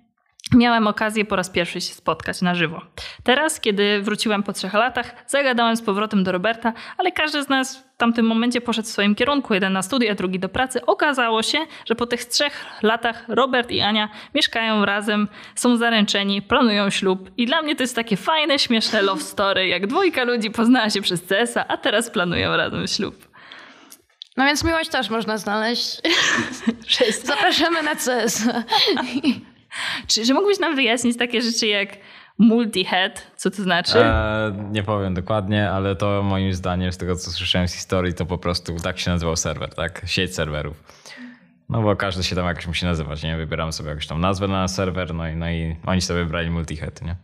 miałem 0.51 0.87
okazję 0.87 1.25
po 1.25 1.35
raz 1.35 1.49
pierwszy 1.49 1.81
się 1.81 1.93
spotkać 1.93 2.41
na 2.41 2.55
żywo. 2.55 2.81
Teraz, 3.23 3.59
kiedy 3.59 4.01
wróciłem 4.01 4.43
po 4.43 4.53
trzech 4.53 4.73
latach, 4.73 5.15
zagadałem 5.27 5.75
z 5.75 5.81
powrotem 5.81 6.23
do 6.23 6.31
Roberta, 6.31 6.73
ale 6.97 7.11
każdy 7.11 7.43
z 7.43 7.49
nas 7.49 7.77
w 7.77 7.97
tamtym 7.97 8.25
momencie 8.25 8.61
poszedł 8.61 8.87
w 8.87 8.91
swoim 8.91 9.15
kierunku, 9.15 9.53
jeden 9.53 9.73
na 9.73 9.81
studia, 9.81 10.15
drugi 10.15 10.39
do 10.39 10.49
pracy. 10.49 10.85
Okazało 10.85 11.43
się, 11.43 11.57
że 11.85 11.95
po 11.95 12.05
tych 12.05 12.25
trzech 12.25 12.65
latach 12.81 13.25
Robert 13.27 13.71
i 13.71 13.81
Ania 13.81 14.09
mieszkają 14.35 14.85
razem, 14.85 15.27
są 15.55 15.77
zaręczeni, 15.77 16.41
planują 16.41 16.89
ślub 16.89 17.31
i 17.37 17.45
dla 17.45 17.61
mnie 17.61 17.75
to 17.75 17.83
jest 17.83 17.95
takie 17.95 18.17
fajne, 18.17 18.59
śmieszne 18.59 19.01
love 19.01 19.21
story, 19.21 19.67
jak 19.67 19.87
dwójka 19.87 20.23
ludzi 20.23 20.51
poznała 20.51 20.89
się 20.89 21.01
przez 21.01 21.27
CS-a, 21.27 21.67
a 21.67 21.77
teraz 21.77 22.09
planują 22.09 22.57
razem 22.57 22.87
ślub. 22.87 23.27
No 24.37 24.45
więc 24.45 24.63
miłość 24.63 24.89
też 24.89 25.09
można 25.09 25.37
znaleźć. 25.37 26.01
Zapraszamy 27.23 27.83
na 27.83 27.95
CS. 27.95 28.47
Czy, 30.07 30.25
czy 30.25 30.33
mógłbyś 30.33 30.59
nam 30.59 30.75
wyjaśnić 30.75 31.17
takie 31.17 31.41
rzeczy 31.41 31.67
jak 31.67 31.89
multi-head? 32.39 33.21
Co 33.35 33.51
to 33.51 33.63
znaczy? 33.63 33.99
E, 33.99 34.67
nie 34.71 34.83
powiem 34.83 35.13
dokładnie, 35.13 35.71
ale 35.71 35.95
to 35.95 36.23
moim 36.23 36.53
zdaniem, 36.53 36.91
z 36.91 36.97
tego 36.97 37.15
co 37.15 37.31
słyszałem 37.31 37.67
z 37.67 37.73
historii, 37.73 38.13
to 38.13 38.25
po 38.25 38.37
prostu 38.37 38.75
tak 38.83 38.99
się 38.99 39.11
nazywał 39.11 39.35
serwer, 39.35 39.75
tak? 39.75 40.01
Sieć 40.05 40.35
serwerów. 40.35 40.83
No 41.69 41.81
bo 41.81 41.95
każdy 41.95 42.23
się 42.23 42.35
tam 42.35 42.45
jakoś 42.45 42.67
musi 42.67 42.85
nazywać, 42.85 43.23
nie? 43.23 43.37
Wybieramy 43.37 43.73
sobie 43.73 43.89
jakąś 43.89 44.07
tam 44.07 44.21
nazwę 44.21 44.47
na 44.47 44.67
serwer, 44.67 45.13
no 45.13 45.27
i, 45.27 45.35
no 45.35 45.49
i 45.49 45.75
oni 45.85 46.01
sobie 46.01 46.23
wybrali 46.23 46.49
multihead, 46.49 47.01
nie? 47.01 47.15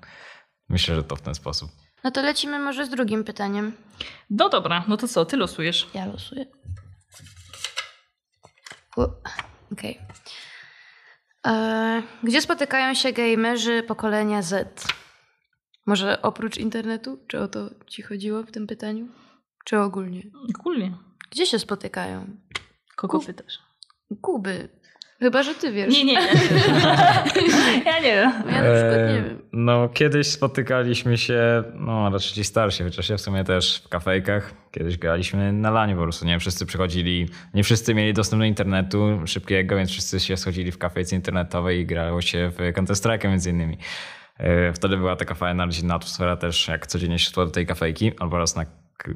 Myślę, 0.69 0.95
że 0.95 1.03
to 1.03 1.15
w 1.15 1.21
ten 1.21 1.35
sposób. 1.35 1.71
No 2.03 2.12
to 2.12 2.21
lecimy 2.21 2.59
może 2.59 2.85
z 2.85 2.89
drugim 2.89 3.23
pytaniem. 3.23 3.71
No 4.29 4.49
dobra, 4.49 4.83
no 4.88 4.97
to 4.97 5.07
co, 5.07 5.25
ty 5.25 5.38
losujesz. 5.38 5.88
Ja 5.93 6.05
losuję. 6.05 6.45
Okej. 9.71 9.97
E, 10.09 10.09
Gdzie 12.23 12.41
spotykają 12.41 12.93
się 12.93 13.12
gamerzy 13.12 13.84
pokolenia 13.84 14.41
Z? 14.41 14.86
Może 15.86 16.21
oprócz 16.21 16.58
internetu? 16.58 17.19
Czy 17.28 17.39
o 17.39 17.47
to 17.47 17.69
ci 17.88 18.02
chodziło 18.02 18.43
w 18.43 18.52
tym 18.52 18.67
pytaniu? 18.67 19.08
Czy 19.65 19.80
ogólnie? 19.80 20.23
Ogólnie. 20.60 20.97
Gdzie 21.32 21.45
się 21.45 21.60
spotykają? 21.60 22.38
Kogo 22.95 23.19
Ku- 23.19 23.25
pytasz? 23.25 23.60
Kuby. 24.21 24.69
Chyba, 25.19 25.43
że 25.43 25.55
ty 25.55 25.71
wiesz. 25.71 25.93
Nie, 25.93 26.05
nie, 26.05 26.13
ja 26.13 26.21
nie 26.21 26.36
wiem. 26.49 26.69
Ja 27.86 27.99
nie 27.99 28.13
wiem. 28.15 28.32
Ja 28.32 28.62
na 28.63 28.73
przykład 28.73 28.97
nie 28.97 29.15
Eee, 29.15 29.23
wiem. 29.23 29.41
No, 29.53 29.89
kiedyś 29.89 30.27
spotykaliśmy 30.27 31.17
się, 31.17 31.63
no 31.75 32.10
raczej 32.10 32.34
ci 32.34 32.43
starsi, 32.43 32.84
chociaż 32.84 33.10
ja 33.10 33.17
w 33.17 33.21
sumie 33.21 33.43
też 33.43 33.82
w 33.86 33.89
kafejkach. 33.89 34.53
Kiedyś 34.71 34.97
graliśmy 34.97 35.53
na 35.53 35.71
lanie 35.71 35.95
po 35.95 36.01
prostu, 36.01 36.25
nie? 36.25 36.39
Wszyscy 36.39 36.65
przychodzili, 36.65 37.29
nie 37.53 37.63
wszyscy 37.63 37.93
mieli 37.95 38.13
dostęp 38.13 38.41
do 38.41 38.45
internetu 38.45 39.19
szybkiego, 39.25 39.75
więc 39.75 39.89
wszyscy 39.91 40.19
się 40.19 40.38
schodzili 40.38 40.71
w 40.71 40.77
kafejce 40.77 41.15
internetowej 41.15 41.79
i 41.79 41.86
grało 41.86 42.21
się 42.21 42.49
w 42.49 42.58
Counter-Strike 42.73 43.27
między 43.29 43.49
innymi. 43.49 43.77
Eee, 44.39 44.73
Wtedy 44.73 44.97
była 44.97 45.15
taka 45.15 45.36
fajna, 45.36 45.65
rodzinna 45.65 45.95
atmosfera 45.95 46.36
też, 46.38 46.67
jak 46.67 46.88
codziennie 46.88 47.19
się 47.19 47.32
szło 47.32 47.45
do 47.45 47.51
tej 47.51 47.65
kafejki, 47.65 48.12
albo 48.19 48.38
raz 48.38 48.55
na 48.55 48.65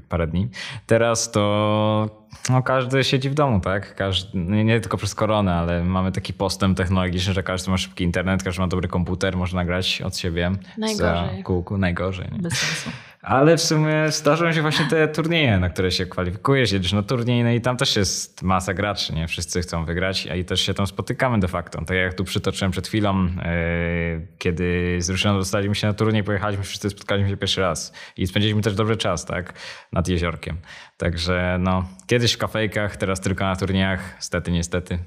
parę 0.10 0.28
dni. 0.28 0.50
Teraz 0.86 1.32
to 1.32 2.23
no, 2.50 2.64
każdy 2.64 3.04
siedzi 3.04 3.30
w 3.30 3.34
domu, 3.34 3.60
tak? 3.60 3.96
Każdy, 3.96 4.38
nie, 4.38 4.64
nie 4.64 4.80
tylko 4.80 4.98
przez 4.98 5.16
koronę, 5.16 5.54
ale 5.54 5.84
mamy 5.84 6.12
taki 6.12 6.34
postęp 6.34 6.78
technologiczny, 6.78 7.34
że 7.34 7.44
każdy 7.44 7.72
ma 7.72 7.78
szybki 7.78 8.04
internet, 8.04 8.44
każdy 8.44 8.62
ma 8.62 8.68
dobry 8.68 8.88
komputer, 8.88 9.38
można 9.38 9.62
nagrać 9.62 10.02
od 10.02 10.18
siebie. 10.18 10.52
Najgorzej. 10.78 11.38
Za 11.38 11.44
kółku, 11.44 11.78
najgorzej. 11.78 12.28
Nie? 12.32 12.40
Bez 12.40 12.54
sensu. 12.54 12.90
Ale 13.24 13.58
w 13.58 13.62
sumie 13.62 14.12
zdarzą 14.12 14.54
się 14.54 14.62
właśnie 14.62 14.86
te 14.86 15.08
turnieje, 15.08 15.60
na 15.60 15.70
które 15.70 15.92
się 15.92 16.06
kwalifikujesz, 16.06 16.72
jedziesz 16.72 16.94
na 16.94 17.04
turniej, 17.04 17.44
no 17.44 17.50
i 17.50 17.62
tam 17.62 17.78
też 17.78 17.96
jest 17.96 18.42
masa 18.42 18.74
graczy, 18.74 19.14
nie? 19.14 19.28
Wszyscy 19.28 19.62
chcą 19.62 19.86
wygrać, 19.86 20.28
a 20.28 20.36
i 20.36 20.46
też 20.46 20.62
się 20.62 20.74
tam 20.74 20.88
spotykamy 20.88 21.40
de 21.40 21.48
facto. 21.48 21.86
Tak 21.86 21.98
jak 21.98 22.14
tu 22.14 22.24
przytoczyłem 22.24 22.72
przed 22.72 22.88
chwilą, 22.88 23.26
yy, 23.26 24.28
kiedy 24.38 24.98
z 25.00 25.10
Ruszyną 25.10 25.38
dostaliśmy 25.38 25.76
się 25.76 25.88
na 25.88 25.94
turniej, 25.94 26.24
pojechaliśmy, 26.24 26.64
wszyscy 26.64 26.90
spotkaliśmy 26.90 27.30
się 27.30 27.38
pierwszy 27.38 27.62
raz 27.62 27.94
i 28.18 28.28
spędziliśmy 28.28 28.62
też 28.62 28.76
dobry 28.76 28.98
czas, 28.98 29.26
tak? 29.26 29.54
Nad 29.92 30.08
jeziorkiem. 30.08 30.58
Także 31.04 31.58
no, 31.60 31.84
kiedyś 32.08 32.34
w 32.34 32.38
kafejkach, 32.38 32.98
teraz 32.98 33.22
tylko 33.22 33.44
na 33.44 33.56
turniejach, 33.56 34.16
stety, 34.20 34.52
niestety. 34.52 35.00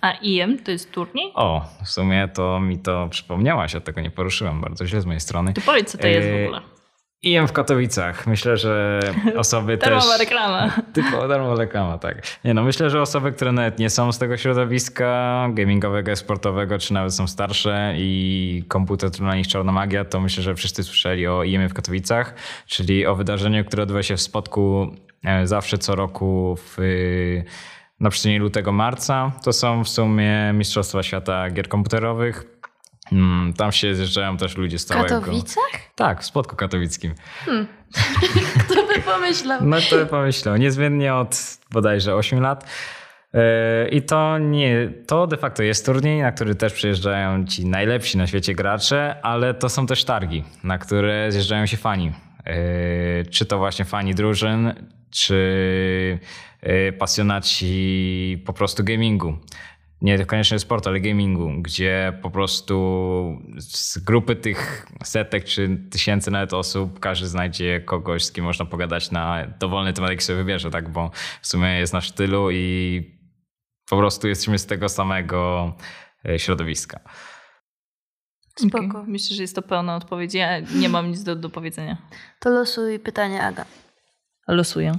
A 0.00 0.12
IM 0.12 0.58
to 0.58 0.70
jest 0.70 0.92
turniej? 0.92 1.32
O, 1.34 1.64
w 1.84 1.88
sumie 1.88 2.28
to 2.34 2.60
mi 2.60 2.78
to 2.78 3.08
przypomniałaś, 3.10 3.74
ja 3.74 3.80
tego 3.80 4.00
nie 4.00 4.10
poruszyłem, 4.10 4.60
bardzo 4.60 4.86
źle 4.86 5.00
z 5.00 5.06
mojej 5.06 5.20
strony. 5.20 5.52
To 5.52 5.60
powiedz, 5.60 5.92
co 5.92 5.98
to 5.98 6.06
jest 6.06 6.28
w 6.28 6.30
Eee, 6.30 6.44
ogóle. 6.44 6.60
IM 7.22 7.48
w 7.48 7.52
Katowicach. 7.52 8.26
Myślę, 8.26 8.56
że 8.56 9.00
osoby 9.36 9.78
też... 9.78 9.88
Darmowa 9.88 10.16
reklama. 10.16 10.70
Tylko 10.94 11.28
darmowa 11.28 11.54
reklama, 11.54 11.98
tak. 11.98 12.22
Nie 12.44 12.54
no, 12.54 12.62
myślę, 12.62 12.90
że 12.90 13.02
osoby, 13.02 13.32
które 13.32 13.52
nawet 13.52 13.78
nie 13.78 13.90
są 13.90 14.12
z 14.12 14.18
tego 14.18 14.36
środowiska 14.36 15.48
gamingowego, 15.52 16.16
sportowego, 16.16 16.78
czy 16.78 16.94
nawet 16.94 17.14
są 17.14 17.26
starsze 17.26 17.94
i 17.96 18.64
komputer 18.68 19.10
to 19.10 19.18
dla 19.18 19.36
nich 19.36 19.48
czarna 19.48 19.72
magia, 19.72 20.04
to 20.04 20.20
myślę, 20.20 20.42
że 20.42 20.54
wszyscy 20.54 20.84
słyszeli 20.84 21.26
o 21.26 21.44
IM 21.44 21.68
w 21.68 21.74
Katowicach, 21.74 22.34
czyli 22.66 23.06
o 23.06 23.14
wydarzeniu, 23.14 23.64
które 23.64 23.82
odbywa 23.82 24.02
się 24.02 24.16
w 24.16 24.20
Spodku 24.20 24.90
e, 25.07 25.07
zawsze 25.44 25.78
co 25.78 25.94
roku 25.94 26.56
w 26.56 26.78
y, 26.78 27.44
na 28.00 28.10
przestrzeni 28.10 28.38
lutego 28.38 28.72
marca. 28.72 29.32
To 29.44 29.52
są 29.52 29.84
w 29.84 29.88
sumie 29.88 30.52
Mistrzostwa 30.54 31.02
Świata 31.02 31.50
Gier 31.50 31.68
Komputerowych. 31.68 32.44
Mm, 33.12 33.52
Tam 33.52 33.72
się 33.72 33.94
zjeżdżają 33.94 34.36
też 34.36 34.56
ludzie 34.56 34.78
z 34.78 34.84
W 34.84 34.88
całego... 34.88 35.20
Katowicach? 35.20 35.70
Tak, 35.94 36.22
w 36.22 36.24
Spodku 36.24 36.56
Katowickim. 36.56 37.14
Kto 38.64 38.86
by 38.86 39.00
pomyślał? 39.00 39.60
No 39.62 39.76
to 39.90 40.06
pomyślał. 40.06 40.56
Niezmiennie 40.56 41.14
od 41.14 41.58
bodajże 41.70 42.14
8 42.14 42.40
lat. 42.40 42.64
Yy, 43.34 43.40
I 43.88 44.02
to 44.02 44.38
nie, 44.38 44.92
to 45.06 45.26
de 45.26 45.36
facto 45.36 45.62
jest 45.62 45.86
turniej, 45.86 46.22
na 46.22 46.32
który 46.32 46.54
też 46.54 46.72
przyjeżdżają 46.72 47.44
ci 47.46 47.66
najlepsi 47.66 48.18
na 48.18 48.26
świecie 48.26 48.54
gracze, 48.54 49.16
ale 49.22 49.54
to 49.54 49.68
są 49.68 49.86
też 49.86 50.04
targi, 50.04 50.44
na 50.64 50.78
które 50.78 51.32
zjeżdżają 51.32 51.66
się 51.66 51.76
fani. 51.76 52.12
Yy, 52.48 53.24
Czy 53.30 53.46
to 53.46 53.58
właśnie 53.58 53.84
fani 53.84 54.14
drużyn, 54.14 54.88
czy 55.10 56.18
yy, 56.62 56.92
pasjonaci 56.92 58.42
po 58.46 58.52
prostu 58.52 58.84
gamingu. 58.84 59.38
Nie 60.02 60.26
koniecznie 60.26 60.58
sportu, 60.58 60.88
ale 60.88 61.00
gamingu, 61.00 61.52
gdzie 61.62 62.12
po 62.22 62.30
prostu 62.30 63.38
z 63.58 63.98
grupy 63.98 64.36
tych 64.36 64.86
setek 65.04 65.44
czy 65.44 65.78
tysięcy 65.90 66.30
nawet 66.30 66.52
osób 66.52 67.00
każdy 67.00 67.26
znajdzie 67.26 67.80
kogoś, 67.80 68.24
z 68.24 68.32
kim 68.32 68.44
można 68.44 68.64
pogadać 68.64 69.10
na 69.10 69.46
dowolny 69.60 69.92
temat, 69.92 70.10
jaki 70.10 70.24
sobie 70.24 70.36
wybierze, 70.38 70.70
tak? 70.70 70.88
Bo 70.88 71.10
w 71.42 71.46
sumie 71.46 71.68
jest 71.68 71.92
na 71.92 72.00
sztylu 72.00 72.50
i 72.50 73.02
po 73.88 73.96
prostu 73.96 74.28
jesteśmy 74.28 74.58
z 74.58 74.66
tego 74.66 74.88
samego 74.88 75.72
e, 76.28 76.38
środowiska. 76.38 77.00
Spoko. 78.58 78.98
Okej. 78.98 79.02
Myślę, 79.06 79.36
że 79.36 79.42
jest 79.42 79.54
to 79.54 79.62
pełna 79.62 79.96
odpowiedź. 79.96 80.34
Ja 80.34 80.60
nie 80.60 80.88
mam 80.88 81.10
nic 81.10 81.22
do, 81.22 81.36
do 81.36 81.50
powiedzenia. 81.50 81.96
To 82.40 82.50
losuj 82.50 82.98
pytanie 82.98 83.42
Aga. 83.42 83.64
Losuję. 84.48 84.92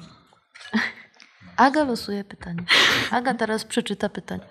Aga 1.58 1.84
losuje 1.84 2.24
pytanie. 2.24 2.63
Aga 3.12 3.34
teraz 3.34 3.65
przeczyta 3.65 4.10
pytanie. 4.10 4.43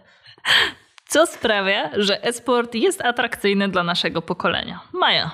Co 1.09 1.27
sprawia, 1.27 1.91
że 1.97 2.25
e-sport 2.25 2.75
jest 2.75 3.01
atrakcyjny 3.01 3.69
dla 3.69 3.83
naszego 3.83 4.23
pokolenia? 4.23 4.81
Maja. 4.93 5.31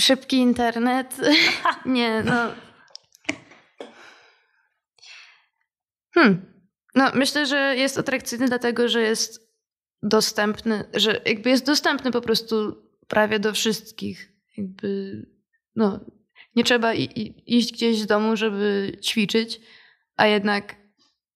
Szybki 0.00 0.36
internet. 0.36 1.16
Nie, 1.86 2.22
no. 2.22 2.34
Hmm. 6.14 6.54
No, 6.94 7.10
myślę, 7.14 7.46
że 7.46 7.76
jest 7.76 7.98
atrakcyjny 7.98 8.48
dlatego, 8.48 8.88
że 8.88 9.00
jest 9.00 9.43
dostępny, 10.04 10.84
że 10.94 11.20
jakby 11.26 11.50
jest 11.50 11.66
dostępny 11.66 12.10
po 12.10 12.20
prostu 12.20 12.76
prawie 13.08 13.38
do 13.38 13.52
wszystkich. 13.52 14.32
Jakby, 14.56 15.22
no, 15.76 16.00
nie 16.56 16.64
trzeba 16.64 16.94
i, 16.94 17.02
i, 17.02 17.56
iść 17.56 17.72
gdzieś 17.72 17.98
z 17.98 18.06
domu, 18.06 18.36
żeby 18.36 18.92
ćwiczyć, 19.02 19.60
a 20.16 20.26
jednak 20.26 20.76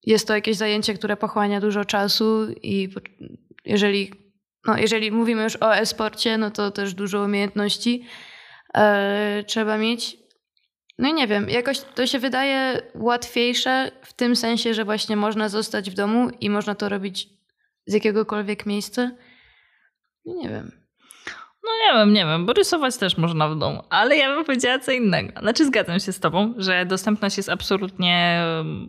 jest 0.03 0.27
to 0.27 0.35
jakieś 0.35 0.57
zajęcie, 0.57 0.93
które 0.93 1.17
pochłania 1.17 1.61
dużo 1.61 1.85
czasu 1.85 2.47
i 2.63 2.89
jeżeli, 3.65 4.11
no, 4.67 4.77
jeżeli 4.77 5.11
mówimy 5.11 5.43
już 5.43 5.55
o 5.55 5.75
e-sporcie, 5.75 6.37
no 6.37 6.51
to 6.51 6.71
też 6.71 6.93
dużo 6.93 7.23
umiejętności 7.23 8.05
e, 8.75 9.43
trzeba 9.47 9.77
mieć. 9.77 10.17
No 10.97 11.09
i 11.09 11.13
nie 11.13 11.27
wiem, 11.27 11.49
jakoś 11.49 11.81
to 11.81 12.07
się 12.07 12.19
wydaje 12.19 12.81
łatwiejsze 12.95 13.91
w 14.01 14.13
tym 14.13 14.35
sensie, 14.35 14.73
że 14.73 14.85
właśnie 14.85 15.15
można 15.15 15.49
zostać 15.49 15.91
w 15.91 15.93
domu 15.93 16.29
i 16.39 16.49
można 16.49 16.75
to 16.75 16.89
robić 16.89 17.38
z 17.89 17.93
jakiegokolwiek 17.93 18.65
miejsca. 18.65 19.11
No 20.25 20.33
nie 20.33 20.49
wiem. 20.49 20.71
No 21.63 21.69
nie 21.87 21.99
wiem, 21.99 22.13
nie 22.13 22.25
wiem, 22.25 22.45
bo 22.45 22.53
rysować 22.53 22.97
też 22.97 23.17
można 23.17 23.49
w 23.49 23.59
domu, 23.59 23.83
ale 23.89 24.17
ja 24.17 24.35
bym 24.35 24.45
powiedziała 24.45 24.79
co 24.79 24.91
innego. 24.91 25.39
Znaczy 25.39 25.65
zgadzam 25.65 25.99
się 25.99 26.11
z 26.11 26.19
tobą, 26.19 26.53
że 26.57 26.85
dostępność 26.85 27.37
jest 27.37 27.49
absolutnie 27.49 28.43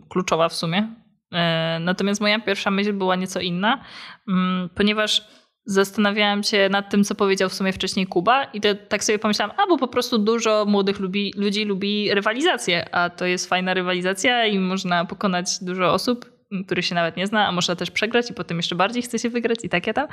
kluczowa 0.09 0.49
w 0.49 0.53
sumie. 0.53 0.95
E, 1.31 1.77
Natomiast 1.81 2.21
moja 2.21 2.39
pierwsza 2.39 2.71
myśl 2.71 2.93
była 2.93 3.15
nieco 3.15 3.39
inna, 3.39 3.83
mm, 4.27 4.69
ponieważ 4.75 5.27
zastanawiałam 5.65 6.43
się 6.43 6.69
nad 6.69 6.89
tym, 6.89 7.03
co 7.03 7.15
powiedział 7.15 7.49
w 7.49 7.53
sumie 7.53 7.73
wcześniej 7.73 8.07
Kuba 8.07 8.43
i 8.43 8.61
to, 8.61 8.75
tak 8.75 9.03
sobie 9.03 9.19
pomyślałam, 9.19 9.55
a 9.57 9.67
bo 9.67 9.77
po 9.77 9.87
prostu 9.87 10.17
dużo 10.17 10.65
młodych 10.67 10.99
lubi, 10.99 11.33
ludzi 11.37 11.65
lubi 11.65 12.13
rywalizację, 12.13 12.95
a 12.95 13.09
to 13.09 13.25
jest 13.25 13.49
fajna 13.49 13.73
rywalizacja 13.73 14.45
i 14.45 14.59
można 14.59 15.05
pokonać 15.05 15.47
dużo 15.61 15.93
osób, 15.93 16.30
m, 16.51 16.63
których 16.63 16.85
się 16.85 16.95
nawet 16.95 17.17
nie 17.17 17.27
zna, 17.27 17.47
a 17.47 17.51
można 17.51 17.75
też 17.75 17.91
przegrać 17.91 18.31
i 18.31 18.33
potem 18.33 18.57
jeszcze 18.57 18.75
bardziej 18.75 19.03
chce 19.03 19.19
się 19.19 19.29
wygrać 19.29 19.59
i 19.63 19.69
takie 19.69 19.93
tam. 19.93 20.07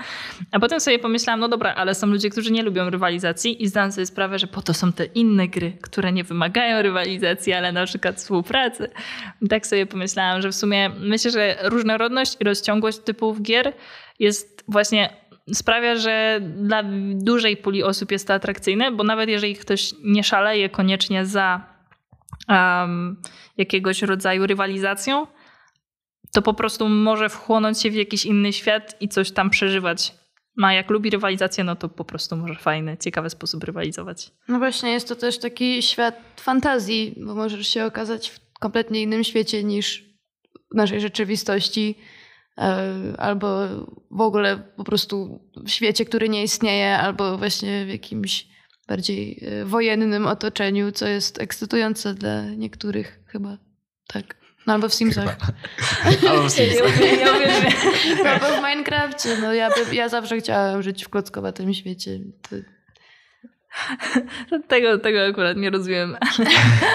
A 0.52 0.60
potem 0.60 0.80
sobie 0.80 0.98
pomyślałam, 0.98 1.40
no 1.40 1.48
dobra, 1.48 1.74
ale 1.74 1.94
są 1.94 2.06
ludzie, 2.06 2.30
którzy 2.30 2.52
nie 2.52 2.62
lubią 2.62 2.90
rywalizacji 2.90 3.62
i 3.62 3.68
zdałam 3.68 3.92
sobie 3.92 4.06
sprawę, 4.06 4.38
że 4.38 4.46
po 4.46 4.62
to 4.62 4.74
są 4.74 4.92
te 4.92 5.04
inne 5.04 5.48
gry, 5.48 5.72
które 5.82 6.12
nie 6.12 6.24
wymagają 6.24 6.82
rywalizacji, 6.82 7.52
ale 7.52 7.72
na 7.72 7.86
przykład 7.86 8.16
współpracy. 8.16 8.90
I 9.42 9.48
tak 9.48 9.66
sobie 9.66 9.86
pomyślałam, 9.86 10.42
że 10.42 10.48
w 10.48 10.54
sumie 10.54 10.90
myślę, 11.00 11.30
że 11.30 11.56
różnorodność 11.62 12.36
i 12.40 12.44
rozciągłość 12.44 12.98
typów 12.98 13.42
gier 13.42 13.72
jest 14.18 14.64
właśnie 14.68 15.28
sprawia, 15.54 15.96
że 15.96 16.40
dla 16.42 16.82
dużej 17.14 17.56
puli 17.56 17.82
osób 17.82 18.12
jest 18.12 18.26
to 18.26 18.34
atrakcyjne, 18.34 18.92
bo 18.92 19.04
nawet 19.04 19.28
jeżeli 19.28 19.54
ktoś 19.54 19.94
nie 20.04 20.24
szaleje 20.24 20.68
koniecznie 20.68 21.26
za 21.26 21.60
um, 22.48 23.16
jakiegoś 23.56 24.02
rodzaju 24.02 24.46
rywalizacją, 24.46 25.26
to 26.32 26.42
po 26.42 26.54
prostu 26.54 26.88
może 26.88 27.28
wchłonąć 27.28 27.80
się 27.80 27.90
w 27.90 27.94
jakiś 27.94 28.26
inny 28.26 28.52
świat 28.52 28.96
i 29.00 29.08
coś 29.08 29.30
tam 29.30 29.50
przeżywać. 29.50 30.14
A 30.62 30.72
jak 30.72 30.90
lubi 30.90 31.10
rywalizację, 31.10 31.64
no 31.64 31.76
to 31.76 31.88
po 31.88 32.04
prostu 32.04 32.36
może 32.36 32.54
fajny, 32.54 32.96
ciekawy 32.96 33.30
sposób 33.30 33.64
rywalizować. 33.64 34.30
No 34.48 34.58
właśnie, 34.58 34.90
jest 34.90 35.08
to 35.08 35.16
też 35.16 35.38
taki 35.38 35.82
świat 35.82 36.20
fantazji, 36.40 37.14
bo 37.26 37.34
możesz 37.34 37.68
się 37.68 37.84
okazać 37.84 38.30
w 38.30 38.40
kompletnie 38.60 39.02
innym 39.02 39.24
świecie 39.24 39.64
niż 39.64 40.04
naszej 40.74 41.00
rzeczywistości, 41.00 41.94
e, 42.58 42.92
albo 43.18 43.68
w 44.10 44.20
ogóle 44.20 44.62
po 44.76 44.84
prostu 44.84 45.40
w 45.56 45.70
świecie, 45.70 46.04
który 46.04 46.28
nie 46.28 46.42
istnieje, 46.42 46.98
albo 46.98 47.38
właśnie 47.38 47.86
w 47.86 47.88
jakimś 47.88 48.48
bardziej 48.88 49.40
e, 49.42 49.64
wojennym 49.64 50.26
otoczeniu, 50.26 50.92
co 50.92 51.06
jest 51.06 51.40
ekscytujące 51.40 52.14
dla 52.14 52.44
niektórych 52.44 53.20
chyba. 53.26 53.58
Tak. 54.06 54.47
No 54.68 54.74
albo 54.74 54.88
w 54.88 54.94
Simsach. 54.94 55.36
Albo 56.30 56.48
w 56.48 56.52
Simsach. 56.52 57.00
Ja, 57.00 57.36
ja 57.36 58.30
albo 58.32 58.46
w 58.46 58.56
Minecrafcie. 58.56 59.28
No 59.40 59.54
ja, 59.54 59.68
by, 59.70 59.94
ja 59.94 60.08
zawsze 60.08 60.38
chciałam 60.38 60.82
żyć 60.82 61.04
w 61.04 61.08
klockowatym 61.08 61.74
świecie. 61.74 62.18
To... 62.42 62.56
Tego, 64.68 64.98
tego 64.98 65.26
akurat 65.26 65.56
nie 65.56 65.70
rozumiem. 65.70 66.16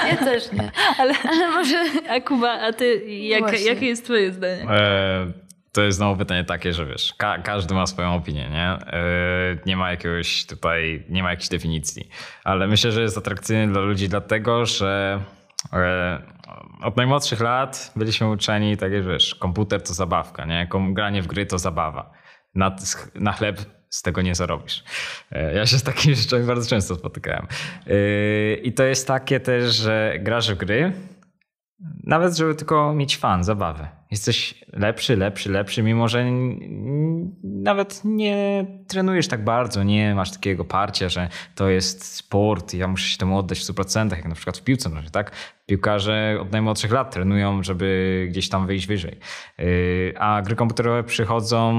Ja 0.10 0.18
też 0.18 0.52
nie. 0.52 0.72
Ale, 0.98 1.14
Ale 1.30 1.52
może... 1.52 1.86
a 2.10 2.22
Kuba, 2.22 2.52
a 2.52 2.74
ty, 2.74 3.06
jak, 3.08 3.62
jakie 3.62 3.86
jest 3.86 4.04
twoje 4.06 4.32
zdanie? 4.32 4.70
E, 4.70 5.32
to 5.72 5.82
jest 5.82 5.98
znowu 5.98 6.20
pytanie 6.20 6.44
takie, 6.44 6.74
że 6.74 6.86
wiesz, 6.86 7.14
ka 7.18 7.38
każdy 7.38 7.74
ma 7.74 7.88
swoją 7.88 8.16
opinię, 8.16 8.50
nie? 8.50 8.68
E, 8.68 9.02
nie 9.66 9.78
ma 9.78 9.92
jakiegoś 9.92 10.46
tutaj, 10.46 11.04
nie 11.10 11.24
ma 11.24 11.30
jakiejś 11.30 11.50
definicji. 11.50 12.10
Ale 12.44 12.68
myślę, 12.68 12.92
że 12.92 13.02
jest 13.02 13.18
atrakcyjny 13.18 13.74
dla 13.74 13.82
ludzi 13.82 14.10
dlatego, 14.10 14.66
że 14.66 15.20
e, 15.74 16.34
od 16.84 16.98
najmłodszych 16.98 17.40
lat 17.42 17.92
byliśmy 17.96 18.30
uczeni, 18.30 18.78
tak 18.78 18.92
jak 18.92 19.08
wiesz, 19.08 19.36
komputer 19.36 19.82
to 19.82 19.94
zabawka, 19.94 20.46
nie? 20.46 20.68
Granie 20.94 21.22
w 21.22 21.28
gry 21.28 21.46
to 21.46 21.60
zabawa. 21.60 22.12
Na, 22.56 22.76
na 23.16 23.32
chleb 23.32 23.60
z 23.90 24.02
tego 24.02 24.22
nie 24.22 24.36
zarobisz. 24.36 24.84
E, 25.32 25.54
Ja 25.54 25.66
się 25.66 25.78
z 25.78 25.84
takimi 25.84 26.16
rzeczami 26.16 26.44
bardzo 26.46 26.70
często 26.70 26.96
spotykałem. 26.96 27.48
E, 27.88 28.54
I 28.56 28.74
to 28.74 28.84
jest 28.84 29.08
takie 29.08 29.40
też, 29.40 29.76
że 29.76 30.16
grasz 30.20 30.52
w 30.52 30.58
gry, 30.58 30.94
nawet 32.04 32.38
żeby 32.38 32.56
tylko 32.56 32.94
mieć 32.94 33.18
fan, 33.18 33.44
zabawę. 33.44 33.88
Jesteś 34.12 34.64
lepszy, 34.74 35.18
lepszy, 35.18 35.52
lepszy, 35.52 35.84
mimo 35.84 36.08
że 36.08 36.26
nawet 37.44 38.02
nie 38.06 38.66
trenujesz 38.88 39.28
tak 39.28 39.44
bardzo, 39.44 39.84
nie 39.84 40.16
masz 40.16 40.32
takiego 40.32 40.66
parcia, 40.66 41.10
że 41.10 41.30
to 41.56 41.70
jest 41.70 42.16
sport 42.16 42.74
i 42.74 42.78
ja 42.78 42.88
muszę 42.88 43.10
się 43.10 43.18
temu 43.18 43.38
oddać 43.38 43.60
w 43.60 43.64
100%, 43.64 44.12
jak 44.12 44.26
na 44.26 44.36
przykład 44.36 44.58
w 44.58 44.64
piłce 44.64 44.90
nożnej, 44.90 45.12
tak? 45.12 45.32
Piłkarze 45.66 46.38
od 46.42 46.52
najmłodszych 46.52 46.92
lat 46.92 47.14
trenują, 47.14 47.64
żeby 47.64 48.28
gdzieś 48.30 48.50
tam 48.50 48.68
wyjść 48.68 48.88
wyżej. 48.88 49.20
Yy, 49.58 50.14
A 50.18 50.42
gry 50.42 50.56
komputerowe 50.56 51.04
przychodzą 51.04 51.74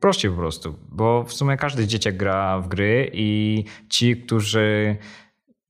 prościej 0.00 0.30
po 0.30 0.36
prostu, 0.36 0.78
bo 0.88 1.24
w 1.24 1.32
sumie 1.32 1.56
każdy 1.56 1.86
dzieciak 1.86 2.16
gra 2.16 2.60
w 2.60 2.68
gry 2.68 3.10
i 3.12 3.64
ci, 3.88 4.16
którzy 4.16 4.96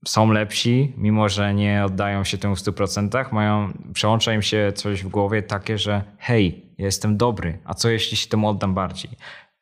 są 0.05 0.31
lepsi, 0.31 0.93
mimo 0.97 1.29
że 1.29 1.53
nie 1.53 1.85
oddają 1.85 2.23
się 2.23 2.37
temu 2.37 2.55
w 2.55 2.59
100%, 2.59 3.33
mają, 3.33 3.73
przełącza 3.93 4.33
im 4.33 4.41
się 4.41 4.71
coś 4.75 5.03
w 5.03 5.07
głowie 5.07 5.43
takie, 5.43 5.77
że 5.77 6.03
hej, 6.17 6.73
ja 6.77 6.85
jestem 6.85 7.17
dobry, 7.17 7.59
a 7.65 7.73
co 7.73 7.89
jeśli 7.89 8.17
się 8.17 8.29
temu 8.29 8.49
oddam 8.49 8.73
bardziej? 8.73 9.11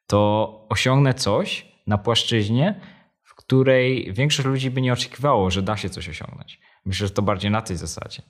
To 0.07 0.65
osiągnę 0.69 1.13
coś 1.13 1.65
na 1.87 1.97
płaszczyźnie, 1.97 2.81
w 3.23 3.35
której 3.35 4.13
większość 4.13 4.47
ludzi 4.47 4.71
by 4.71 4.81
nie 4.81 4.93
oczekiwało, 4.93 5.51
że 5.51 5.61
da 5.61 5.77
się 5.77 5.89
coś 5.89 6.09
osiągnąć. 6.09 6.59
Myślę, 6.85 7.07
że 7.07 7.13
to 7.13 7.21
bardziej 7.21 7.51
na 7.51 7.61
tej 7.61 7.77
zasadzie. 7.77 8.21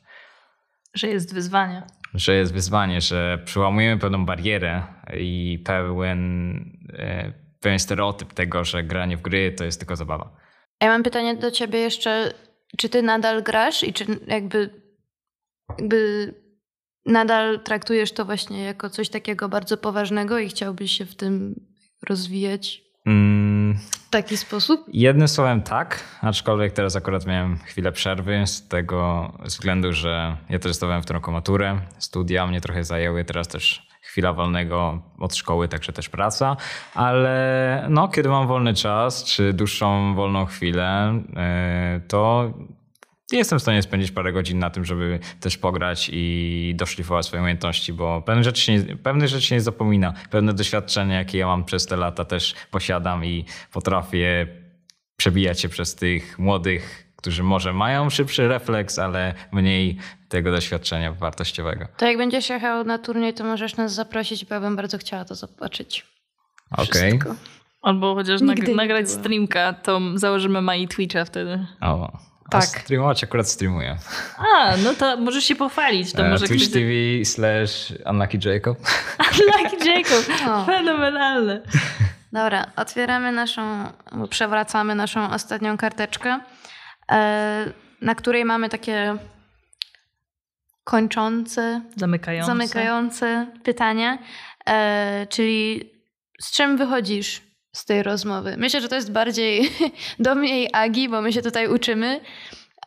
Że 0.94 1.08
jest 1.08 1.34
wyzwanie. 1.34 1.84
Że 2.14 2.36
jest 2.36 2.54
wyzwanie, 2.54 3.02
że 3.02 3.42
przełamujemy 3.46 4.02
pewną 4.02 4.26
barierę 4.26 4.84
i 5.18 5.64
pełen, 5.66 6.60
e, 6.94 7.34
pewien 7.60 7.80
stereotyp 7.80 8.34
tego, 8.34 8.64
że 8.64 8.84
granie 8.84 9.18
w 9.18 9.22
gry 9.22 9.52
to 9.52 9.66
jest 9.66 9.80
tylko 9.80 9.96
zabawa. 9.96 10.49
Ja 10.82 10.88
mam 10.88 11.04
pytanie 11.04 11.36
do 11.36 11.52
ciebie 11.52 11.80
jeszcze. 11.80 12.34
Czy 12.78 12.90
ty 12.90 13.02
nadal 13.02 13.44
grasz 13.44 13.84
i 13.84 13.94
czy 13.94 14.06
jakby, 14.28 14.70
jakby 15.70 16.34
nadal 17.06 17.60
traktujesz 17.60 18.12
to 18.12 18.26
właśnie 18.26 18.64
jako 18.64 18.90
coś 18.90 19.10
takiego 19.10 19.50
bardzo 19.50 19.78
poważnego 19.78 20.40
i 20.40 20.50
chciałbyś 20.50 20.92
się 20.92 21.06
w 21.06 21.16
tym 21.16 21.66
rozwijać 22.10 22.90
Mm, 23.06 23.78
w 23.92 24.10
taki 24.10 24.38
sposób? 24.38 24.86
Jednym 24.88 25.28
słowem 25.28 25.62
tak, 25.62 26.04
aczkolwiek 26.22 26.74
teraz 26.74 26.96
akurat 26.96 27.26
miałem 27.26 27.58
chwilę 27.58 27.92
przerwy 27.92 28.42
z 28.46 28.68
tego 28.68 29.32
względu, 29.44 29.94
że 29.94 30.38
ja 30.50 30.60
też 30.60 30.76
zdawałem 30.76 31.04
w 31.04 31.06
tym 31.06 31.14
roku 31.14 31.32
maturę, 31.32 31.82
studia 31.98 32.48
mnie 32.48 32.62
trochę 32.62 32.84
zajęły, 32.84 33.26
teraz 33.26 33.48
też 33.48 33.89
chwila 34.10 34.34
wolnego 34.34 35.02
od 35.20 35.36
szkoły, 35.36 35.68
także 35.68 35.94
też 35.94 36.10
praca, 36.10 36.58
ale 36.94 37.88
no, 37.90 38.08
kiedy 38.08 38.30
mam 38.30 38.48
wolny 38.48 38.74
czas, 38.74 39.24
czy 39.24 39.54
dłuższą 39.54 40.16
wolną 40.16 40.46
chwilę, 40.46 41.22
yy, 41.94 42.02
to 42.08 42.54
jestem 43.32 43.60
w 43.60 43.62
stanie 43.62 43.82
spędzić 43.82 44.12
parę 44.12 44.34
godzin 44.34 44.60
na 44.60 44.70
tym, 44.70 44.86
żeby 44.86 45.20
też 45.40 45.58
pograć 45.58 46.10
i 46.14 46.74
doszlifować 46.76 47.26
swoje 47.26 47.42
umiejętności, 47.42 47.94
bo 47.94 48.22
pewne 48.22 48.44
rzeczy 48.44 48.62
się 48.62 48.98
pewne 49.04 49.28
rzeczy 49.28 49.46
się 49.46 49.56
nie 49.56 49.62
zapomina. 49.62 50.14
Pewne 50.30 50.54
doświadczenia, 50.54 51.18
jakie 51.18 51.38
ja 51.38 51.48
mam 51.48 51.64
przez 51.64 51.86
te 51.86 51.98
lata 51.98 52.26
też 52.26 52.56
posiadam 52.72 53.26
i 53.26 53.46
potrafię 53.72 54.48
przebijać 55.18 55.62
się 55.62 55.70
przez 55.70 55.96
tych 55.96 56.40
młodych, 56.40 57.09
którzy 57.20 57.44
może 57.44 57.74
mają 57.74 58.10
szybszy 58.10 58.48
refleks, 58.48 59.00
ale 59.00 59.34
mniej 59.52 59.98
tego 60.30 60.52
doświadczenia 60.52 61.14
wartościowego. 61.14 61.86
To 61.98 62.06
jak 62.06 62.18
będziesz 62.18 62.50
jechał 62.50 62.84
na 62.84 62.98
turniej, 62.98 63.34
to 63.34 63.44
możesz 63.44 63.76
nas 63.78 63.94
zaprosić, 63.94 64.46
bo 64.46 64.56
ja 64.56 64.62
bym 64.62 64.76
bardzo 64.76 64.98
chciała 64.98 65.26
to 65.26 65.36
zobaczyć. 65.36 66.06
Okej. 66.72 66.86
Wszystko. 67.12 67.36
Albo 67.82 68.16
chociaż 68.16 68.42
nag- 68.42 68.76
nagrać 68.76 69.12
streamka, 69.12 69.74
to 69.74 70.00
założymy 70.16 70.62
Mai 70.62 70.88
Twitcha 70.88 71.26
wtedy. 71.26 71.66
O. 71.82 72.12
Tak. 72.50 72.64
A 72.64 72.66
streamować 72.66 73.24
akurat 73.24 73.50
streamuję. 73.50 73.98
A, 74.56 74.78
no 74.78 74.94
to 74.94 75.18
możesz 75.18 75.44
się 75.44 75.56
pochwalić. 75.56 76.14
To 76.14 76.26
E, 76.26 76.30
może 76.30 76.48
Twitch 76.48 76.64
ktoś... 76.64 76.74
TV 76.74 77.26
slash 77.26 77.94
Unlucky 78.10 78.40
Jacob. 78.46 78.78
Lucky 79.64 79.90
Jacob. 79.90 80.26
O. 80.50 80.66
Fenomenalne. 80.66 81.62
Dobra, 82.34 82.66
otwieramy 82.76 83.32
naszą, 83.32 83.86
przewracamy 84.30 84.96
naszą 84.96 85.30
ostatnią 85.32 85.78
karteczkę, 85.78 86.40
na 88.02 88.16
której 88.16 88.46
mamy 88.46 88.70
takie 88.70 89.18
kończące, 90.84 91.82
Zamykające. 91.96 92.48
zamykające 92.52 93.48
pytania, 93.64 94.18
e, 94.68 95.28
czyli 95.30 95.90
z 96.42 96.52
czym 96.52 96.78
wychodzisz 96.78 97.42
z 97.76 97.86
tej 97.86 98.04
rozmowy? 98.04 98.56
Myślę, 98.58 98.82
że 98.82 98.90
to 98.90 98.96
jest 98.96 99.12
bardziej 99.12 99.72
do 100.20 100.36
mnie 100.36 100.64
i 100.64 100.74
Agi, 100.74 101.10
bo 101.10 101.22
my 101.22 101.34
się 101.34 101.42
tutaj 101.42 101.68
uczymy. 101.68 102.22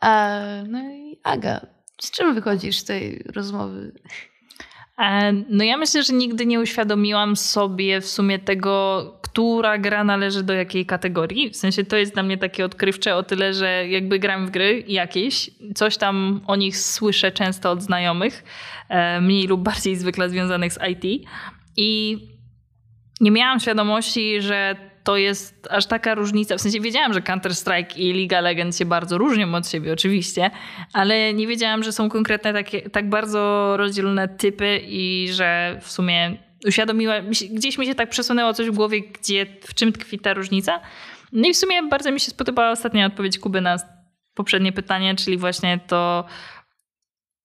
A, 0.01 0.39
no 0.67 0.79
i 0.79 1.19
Aga, 1.23 1.61
z 2.01 2.11
czym 2.11 2.35
wychodzisz 2.35 2.77
z 2.77 2.83
tej 2.85 3.23
rozmowy? 3.35 3.91
E, 4.99 5.31
No 5.49 5.63
ja 5.63 5.77
myślę, 5.77 6.03
że 6.03 6.13
nigdy 6.13 6.45
nie 6.45 6.59
uświadomiłam 6.59 7.35
sobie 7.35 8.01
w 8.01 8.07
sumie 8.07 8.39
tego, 8.39 9.03
która 9.33 9.77
gra 9.77 10.03
należy 10.03 10.43
do 10.43 10.53
jakiej 10.53 10.85
kategorii. 10.85 11.49
W 11.49 11.55
sensie 11.55 11.85
to 11.85 11.97
jest 11.97 12.13
dla 12.13 12.23
mnie 12.23 12.37
takie 12.37 12.65
odkrywcze 12.65 13.15
o 13.15 13.23
tyle, 13.23 13.53
że 13.53 13.87
jakby 13.87 14.19
gram 14.19 14.47
w 14.47 14.51
gry 14.51 14.83
jakieś, 14.87 15.49
coś 15.75 15.97
tam 15.97 16.41
o 16.47 16.55
nich 16.55 16.77
słyszę 16.77 17.31
często 17.31 17.71
od 17.71 17.81
znajomych, 17.81 18.43
e, 18.89 19.21
mniej 19.21 19.47
lub 19.47 19.61
bardziej 19.61 19.95
zwykle 19.95 20.29
związanych 20.29 20.73
z 20.73 20.79
IT 20.89 21.27
i 21.77 22.17
nie 23.21 23.31
miałam 23.31 23.59
świadomości, 23.59 24.41
że 24.41 24.75
to 25.03 25.17
jest 25.17 25.67
aż 25.71 25.85
taka 25.85 26.15
różnica. 26.15 26.57
W 26.57 26.61
sensie 26.61 26.79
wiedziałam, 26.79 27.13
że 27.13 27.19
Counter-Strike 27.19 27.97
i 27.97 28.13
League 28.13 28.35
of 28.35 28.43
Legends 28.43 28.79
się 28.79 28.85
bardzo 28.85 29.17
różnią 29.17 29.55
od 29.55 29.69
siebie, 29.69 29.93
oczywiście, 29.93 30.51
ale 30.93 31.33
nie 31.33 31.47
wiedziałam, 31.47 31.83
że 31.83 31.91
są 31.91 32.09
konkretne 32.09 32.53
takie, 32.53 32.89
tak 32.89 33.09
bardzo 33.09 33.73
rozdzielone 33.77 34.27
typy 34.27 34.81
i 34.87 35.27
że 35.31 35.79
w 35.81 35.91
sumie 35.91 36.37
uświadomiła, 36.65 37.13
gdzieś 37.51 37.77
mi 37.77 37.85
się 37.85 37.95
tak 37.95 38.09
przesunęło 38.09 38.53
coś 38.53 38.69
w 38.69 38.75
głowie, 38.75 39.01
gdzie, 39.01 39.45
w 39.61 39.73
czym 39.73 39.93
tkwi 39.93 40.19
ta 40.19 40.33
różnica. 40.33 40.79
No 41.31 41.47
i 41.47 41.53
w 41.53 41.57
sumie 41.57 41.83
bardzo 41.83 42.11
mi 42.11 42.19
się 42.19 42.31
spodobała 42.31 42.71
ostatnia 42.71 43.05
odpowiedź 43.05 43.39
Kuby 43.39 43.61
na 43.61 43.77
poprzednie 44.33 44.71
pytanie, 44.71 45.15
czyli 45.15 45.37
właśnie 45.37 45.79
to, 45.87 46.25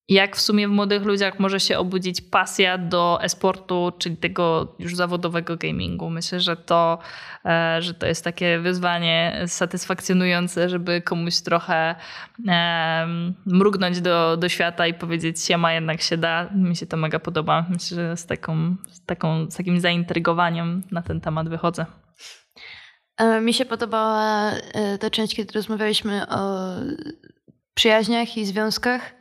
jak 0.09 0.37
w 0.37 0.41
sumie 0.41 0.69
w 0.69 0.71
młodych 0.71 1.03
ludziach 1.03 1.39
może 1.39 1.61
się 1.61 1.79
obudzić 1.79 2.21
pasja 2.21 2.79
do 2.79 3.19
e-sportu, 3.23 3.93
czyli 3.99 4.17
tego 4.17 4.75
już 4.79 4.97
zawodowego 4.97 5.57
gamingu. 5.57 6.11
Myślę, 6.11 6.41
że 6.41 6.57
to, 6.57 6.99
e, 7.45 7.83
że 7.83 7.95
to 7.95 8.07
jest 8.07 8.25
takie 8.25 8.59
wyzwanie 8.59 9.45
satysfakcjonujące, 9.47 10.69
żeby 10.69 11.03
komuś 11.03 11.41
trochę 11.41 11.95
em, 12.49 13.35
mrugnąć 13.47 14.01
do, 14.01 14.37
do 14.37 14.49
świata 14.49 14.87
i 14.87 14.95
powiedzieć 14.95 15.45
siema, 15.45 15.73
jednak 15.73 16.03
się 16.03 16.17
da. 16.17 16.51
Mi 16.55 16.77
się 16.77 16.87
to 16.87 16.97
mega 16.97 17.19
podoba. 17.19 17.67
Myślę, 17.71 17.95
że 17.97 18.17
z, 18.17 18.27
taką, 18.27 18.77
z, 18.91 19.05
taką, 19.05 19.51
z 19.51 19.57
takim 19.57 19.81
zaintrygowaniem 19.81 20.83
na 20.91 21.03
ten 21.03 21.21
temat 21.21 21.49
wychodzę. 21.49 21.87
E, 23.17 23.41
Mi 23.41 23.55
się 23.55 23.65
podobała 23.65 24.51
e, 24.51 24.99
ta 24.99 25.11
część, 25.11 25.37
kiedy 25.37 25.53
rozmawialiśmy 25.53 26.29
o 26.29 26.69
przyjaźniach 27.75 28.37
i 28.37 28.47
związkach, 28.47 29.18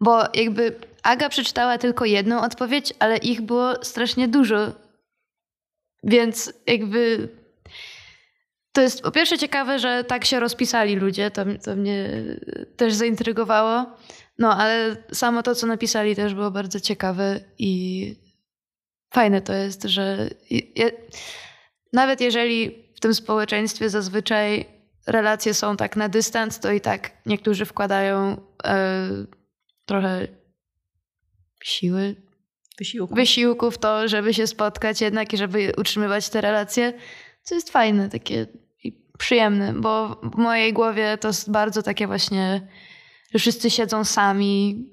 bo 0.00 0.22
jakby 0.34 0.76
Aga 1.02 1.28
przeczytała 1.28 1.78
tylko 1.78 2.04
jedną 2.04 2.40
odpowiedź, 2.40 2.94
ale 2.98 3.16
ich 3.16 3.40
było 3.40 3.84
strasznie 3.84 4.28
dużo. 4.28 4.72
Więc 6.04 6.52
jakby 6.66 7.28
to 8.72 8.80
jest 8.80 9.02
po 9.02 9.10
pierwsze 9.10 9.38
ciekawe, 9.38 9.78
że 9.78 10.04
tak 10.04 10.24
się 10.24 10.40
rozpisali 10.40 10.96
ludzie, 10.96 11.30
to, 11.30 11.44
to 11.64 11.76
mnie 11.76 12.10
też 12.76 12.94
zaintrygowało. 12.94 13.86
No, 14.38 14.56
ale 14.56 14.96
samo 15.12 15.42
to, 15.42 15.54
co 15.54 15.66
napisali, 15.66 16.16
też 16.16 16.34
było 16.34 16.50
bardzo 16.50 16.80
ciekawe 16.80 17.40
i 17.58 18.14
fajne 19.14 19.40
to 19.40 19.52
jest, 19.52 19.84
że 19.84 20.30
je, 20.50 20.90
nawet 21.92 22.20
jeżeli 22.20 22.84
w 22.94 23.00
tym 23.00 23.14
społeczeństwie 23.14 23.90
zazwyczaj 23.90 24.66
relacje 25.06 25.54
są 25.54 25.76
tak 25.76 25.96
na 25.96 26.08
dystans, 26.08 26.60
to 26.60 26.72
i 26.72 26.80
tak 26.80 27.10
niektórzy 27.26 27.64
wkładają 27.64 28.36
e, 28.64 29.08
trochę 29.88 30.28
siły, 31.64 32.16
Wysiłku. 32.78 33.14
wysiłku 33.14 33.70
w 33.70 33.78
to, 33.78 34.08
żeby 34.08 34.34
się 34.34 34.46
spotkać 34.46 35.00
jednak 35.00 35.32
i 35.32 35.36
żeby 35.36 35.72
utrzymywać 35.78 36.28
te 36.28 36.40
relacje, 36.40 36.92
co 37.42 37.54
jest 37.54 37.70
fajne, 37.70 38.08
takie 38.08 38.46
przyjemne, 39.18 39.72
bo 39.72 40.20
w 40.34 40.36
mojej 40.36 40.72
głowie 40.72 41.18
to 41.20 41.28
jest 41.28 41.50
bardzo 41.50 41.82
takie 41.82 42.06
właśnie, 42.06 42.68
że 43.32 43.38
wszyscy 43.38 43.70
siedzą 43.70 44.04
sami 44.04 44.86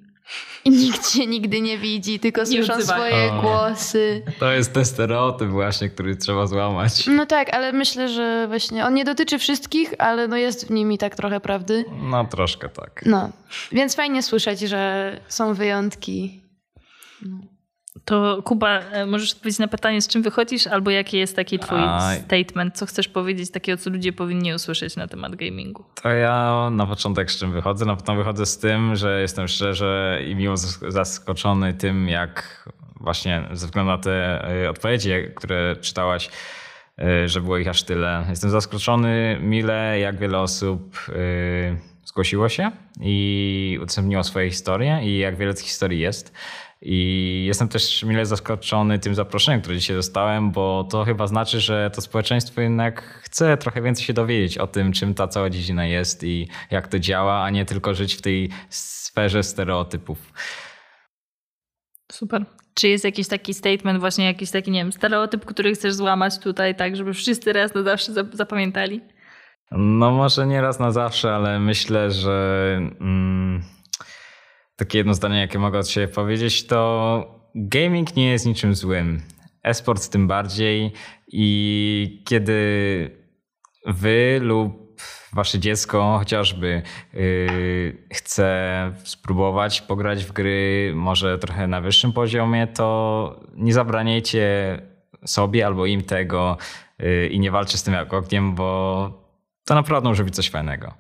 i 0.66 0.70
nikt 0.70 1.10
się 1.10 1.28
nigdy 1.28 1.62
nie 1.62 1.78
widzi, 1.78 2.20
tylko 2.20 2.46
słyszą 2.46 2.74
odzywają. 2.74 3.06
swoje 3.16 3.34
O. 3.34 3.42
głosy. 3.42 4.24
To 4.40 4.52
jest 4.52 4.74
ten 4.74 4.86
stereotyp 4.86 5.50
właśnie, 5.50 5.90
który 5.90 6.16
trzeba 6.16 6.48
złamać. 6.48 7.08
No 7.08 7.26
tak, 7.26 7.54
ale 7.54 7.72
myślę, 7.74 8.10
że 8.10 8.46
właśnie 8.48 8.86
on 8.86 8.94
nie 8.94 9.06
dotyczy 9.06 9.40
wszystkich, 9.40 9.94
ale 9.98 10.28
no 10.28 10.38
jest 10.38 10.68
w 10.68 10.72
nim 10.72 10.92
i 10.92 10.98
tak 10.98 11.16
trochę 11.16 11.40
prawdy. 11.40 11.86
No 12.02 12.26
troszkę 12.26 12.70
tak. 12.70 13.04
No, 13.06 13.30
więc 13.72 13.96
fajnie 13.96 14.24
słyszeć, 14.24 14.60
że 14.60 15.20
są 15.28 15.54
wyjątki. 15.54 16.42
To 18.06 18.42
Kuba, 18.44 18.80
e, 18.80 19.06
możesz 19.06 19.34
odpowiedzieć 19.34 19.60
na 19.60 19.68
pytanie, 19.68 20.02
z 20.02 20.08
czym 20.08 20.22
wychodzisz, 20.22 20.68
albo 20.68 20.92
jaki 20.92 21.18
jest 21.18 21.36
taki 21.36 21.60
twój 21.60 21.78
A- 21.82 22.12
statement, 22.26 22.78
co 22.78 22.86
chcesz 22.86 23.08
powiedzieć 23.08 23.52
takiego, 23.52 23.78
co 23.78 23.90
ludzie 23.90 24.14
powinni 24.14 24.54
usłyszeć 24.54 24.96
na 24.96 25.08
temat 25.08 25.36
gamingu. 25.36 25.84
To 26.02 26.10
ja 26.10 26.70
na 26.72 26.86
początek 26.86 27.32
z 27.32 27.40
czym 27.40 27.52
wychodzę? 27.52 27.86
Na 27.86 27.96
pewno 27.96 28.16
wychodzę 28.16 28.46
z 28.46 28.58
tym, 28.58 28.96
że 28.96 29.22
jestem 29.22 29.48
szczerze 29.48 30.20
i 30.28 30.36
miło 30.36 30.56
zas- 30.56 30.92
zaskoczony 30.92 31.74
tym, 31.74 32.10
jak 32.10 32.66
właśnie 33.00 33.48
ze 33.52 33.66
względu 33.66 33.92
na 33.92 33.98
te 33.98 34.48
y, 34.64 34.70
odpowiedzi, 34.70 35.10
które 35.36 35.76
czytałaś, 35.82 36.30
y, 37.24 37.30
że 37.30 37.42
było 37.42 37.58
ich 37.58 37.68
aż 37.68 37.84
tyle. 37.84 38.26
Jestem 38.30 38.50
zaskoczony 38.50 39.38
mile, 39.42 40.00
jak 40.00 40.18
wiele 40.18 40.40
osób 40.40 40.98
zgłosiło 42.06 42.50
się 42.50 42.72
i 43.02 43.78
udostępniło 43.82 44.24
swoje 44.24 44.50
historie 44.50 45.00
i 45.04 45.18
jak 45.18 45.36
wiele 45.38 45.54
tych 45.54 45.64
historii 45.66 46.00
jest. 46.00 46.34
I 46.82 47.44
jestem 47.48 47.68
też 47.68 48.04
mile 48.04 48.26
zaskoczony 48.26 49.00
tym 49.00 49.16
zaproszeniem, 49.16 49.62
które 49.62 49.78
dzisiaj 49.78 49.96
dostałem, 49.96 50.52
bo 50.52 50.88
to 50.92 51.04
chyba 51.04 51.28
znaczy, 51.28 51.60
że 51.60 51.92
to 51.94 52.02
społeczeństwo 52.02 52.62
jednak 52.62 53.02
chce 53.02 53.58
trochę 53.58 53.82
więcej 53.82 54.06
się 54.06 54.14
dowiedzieć 54.14 54.58
o 54.58 54.68
tym, 54.68 54.94
czym 54.94 55.14
ta 55.14 55.28
cała 55.28 55.50
dziedzina 55.50 55.86
jest 55.86 56.24
i 56.24 56.48
jak 56.72 56.88
to 56.88 57.00
działa, 57.00 57.44
a 57.44 57.50
nie 57.50 57.66
tylko 57.66 57.94
żyć 57.94 58.16
w 58.16 58.22
tej 58.22 58.50
sferze 58.70 59.44
stereotypów. 59.44 60.34
Super. 62.12 62.46
Czy 62.74 62.88
jest 62.88 63.04
jakiś 63.04 63.28
taki 63.28 63.54
statement, 63.54 64.00
właśnie 64.00 64.26
jakiś 64.26 64.52
taki, 64.52 64.72
nie 64.72 64.80
wiem, 64.80 64.92
stereotyp, 64.92 65.46
który 65.46 65.74
chcesz 65.74 65.94
złamać 65.94 66.40
tutaj, 66.40 66.76
tak, 66.76 66.96
żeby 66.96 67.14
wszyscy 67.14 67.54
raz 67.54 67.74
na 67.74 67.84
zawsze 67.84 68.12
zap- 68.12 68.36
zapamiętali? 68.36 69.02
No 69.72 70.12
może 70.12 70.48
nie 70.48 70.62
raz 70.62 70.80
na 70.80 70.92
zawsze, 70.92 71.36
ale 71.36 71.60
myślę, 71.60 72.12
że 72.12 72.76
mm, 73.00 73.64
takie 74.76 74.98
jedno 74.98 75.14
zdanie, 75.14 75.40
jakie 75.40 75.60
mogę 75.60 75.80
od 75.80 75.90
siebie 75.90 76.08
powiedzieć, 76.08 76.68
to 76.68 77.42
gaming 77.56 78.16
nie 78.16 78.32
jest 78.32 78.46
niczym 78.46 78.76
złym. 78.76 79.22
Esport 79.64 80.10
tym 80.10 80.28
bardziej 80.28 80.92
i 81.28 82.24
kiedy 82.26 83.26
wy 83.86 84.40
lub 84.42 84.86
wasze 85.34 85.60
dziecko 85.60 86.18
chociażby 86.20 86.82
yy, 87.14 88.08
chce 88.14 88.92
spróbować 89.04 89.82
pograć 89.82 90.26
w 90.26 90.32
gry 90.32 90.92
może 90.96 91.40
trochę 91.40 91.68
na 91.68 91.82
wyższym 91.82 92.14
poziomie, 92.14 92.68
to 92.68 93.40
nie 93.56 93.74
zabraniajcie 93.74 94.78
sobie 95.26 95.66
albo 95.66 95.86
im 95.86 96.02
tego 96.04 96.58
yy, 97.00 97.28
i 97.28 97.40
nie 97.40 97.52
walczcie 97.52 97.78
z 97.78 97.84
tym 97.84 97.94
jak 97.94 98.14
ogniem, 98.14 98.56
bo 98.56 99.10
to 99.66 99.76
naprawdę 99.76 100.10
może 100.10 100.24
być 100.24 100.36
coś 100.36 100.50
fajnego. 100.50 100.94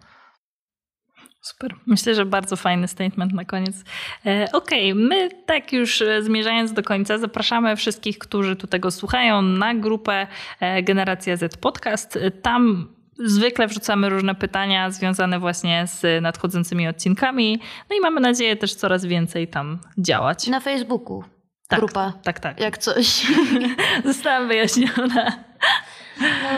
Super. 1.45 1.75
Myślę, 1.85 2.15
że 2.15 2.25
bardzo 2.25 2.55
fajny 2.55 2.87
statement 2.87 3.33
na 3.33 3.45
koniec. 3.45 3.83
E, 4.25 4.47
Okej, 4.53 4.95
my 4.95 5.29
tak 5.45 5.73
już 5.73 6.01
e, 6.01 6.23
zmierzając 6.23 6.73
do 6.73 6.83
końca, 6.83 7.17
zapraszamy 7.17 7.75
wszystkich, 7.75 8.17
którzy 8.17 8.55
tu 8.55 8.67
tego 8.67 8.91
słuchają, 8.91 9.41
na 9.41 9.75
grupę 9.75 10.27
e, 10.59 10.83
Generacja 10.83 11.37
Z 11.37 11.57
Podcast. 11.57 12.19
Tam 12.41 12.87
zwykle 13.19 13.67
wrzucamy 13.67 14.09
różne 14.09 14.35
pytania 14.35 14.91
związane 14.91 15.39
właśnie 15.39 15.87
z 15.87 16.23
nadchodzącymi 16.23 16.87
odcinkami. 16.87 17.59
No 17.89 17.95
i 17.97 17.99
mamy 18.01 18.21
nadzieję 18.21 18.55
też 18.55 18.75
coraz 18.75 19.05
więcej 19.05 19.47
tam 19.47 19.79
działać. 19.97 20.47
Na 20.47 20.59
Facebooku 20.59 21.23
Tak. 21.67 21.79
grupa, 21.79 22.13
Tak, 22.23 22.39
tak. 22.39 22.59
jak 22.59 22.77
coś. 22.77 23.25
Zostałam 24.05 24.47
wyjaśniona. 24.47 25.45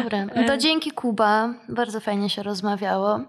Dobra, 0.03 0.25
no 0.35 0.43
to 0.47 0.57
dzięki 0.57 0.91
Kuba. 0.91 1.53
Bardzo 1.69 1.99
fajnie 1.99 2.29
się 2.29 2.43
rozmawiało. 2.43 3.19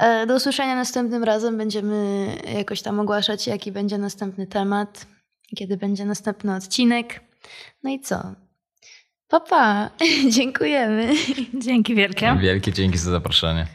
E, 0.00 0.26
Do 0.26 0.34
usłyszenia 0.34 0.74
następnym 0.74 1.24
razem. 1.24 1.58
Będziemy 1.58 2.26
jakoś 2.54 2.82
tam 2.82 3.00
ogłaszać, 3.00 3.46
jaki 3.46 3.72
będzie 3.72 3.98
następny 3.98 4.46
temat, 4.46 5.06
kiedy 5.56 5.76
będzie 5.76 6.04
następny 6.04 6.54
odcinek. 6.54 7.20
No 7.82 7.90
i 7.90 8.00
co? 8.00 8.34
Papa, 9.28 9.90
dziękujemy. 10.36 11.12
Dzięki 11.54 11.94
wielkie. 11.94 12.36
Wielkie 12.40 12.72
dzięki 12.72 12.98
za 12.98 13.10
zaproszenie. 13.10 13.66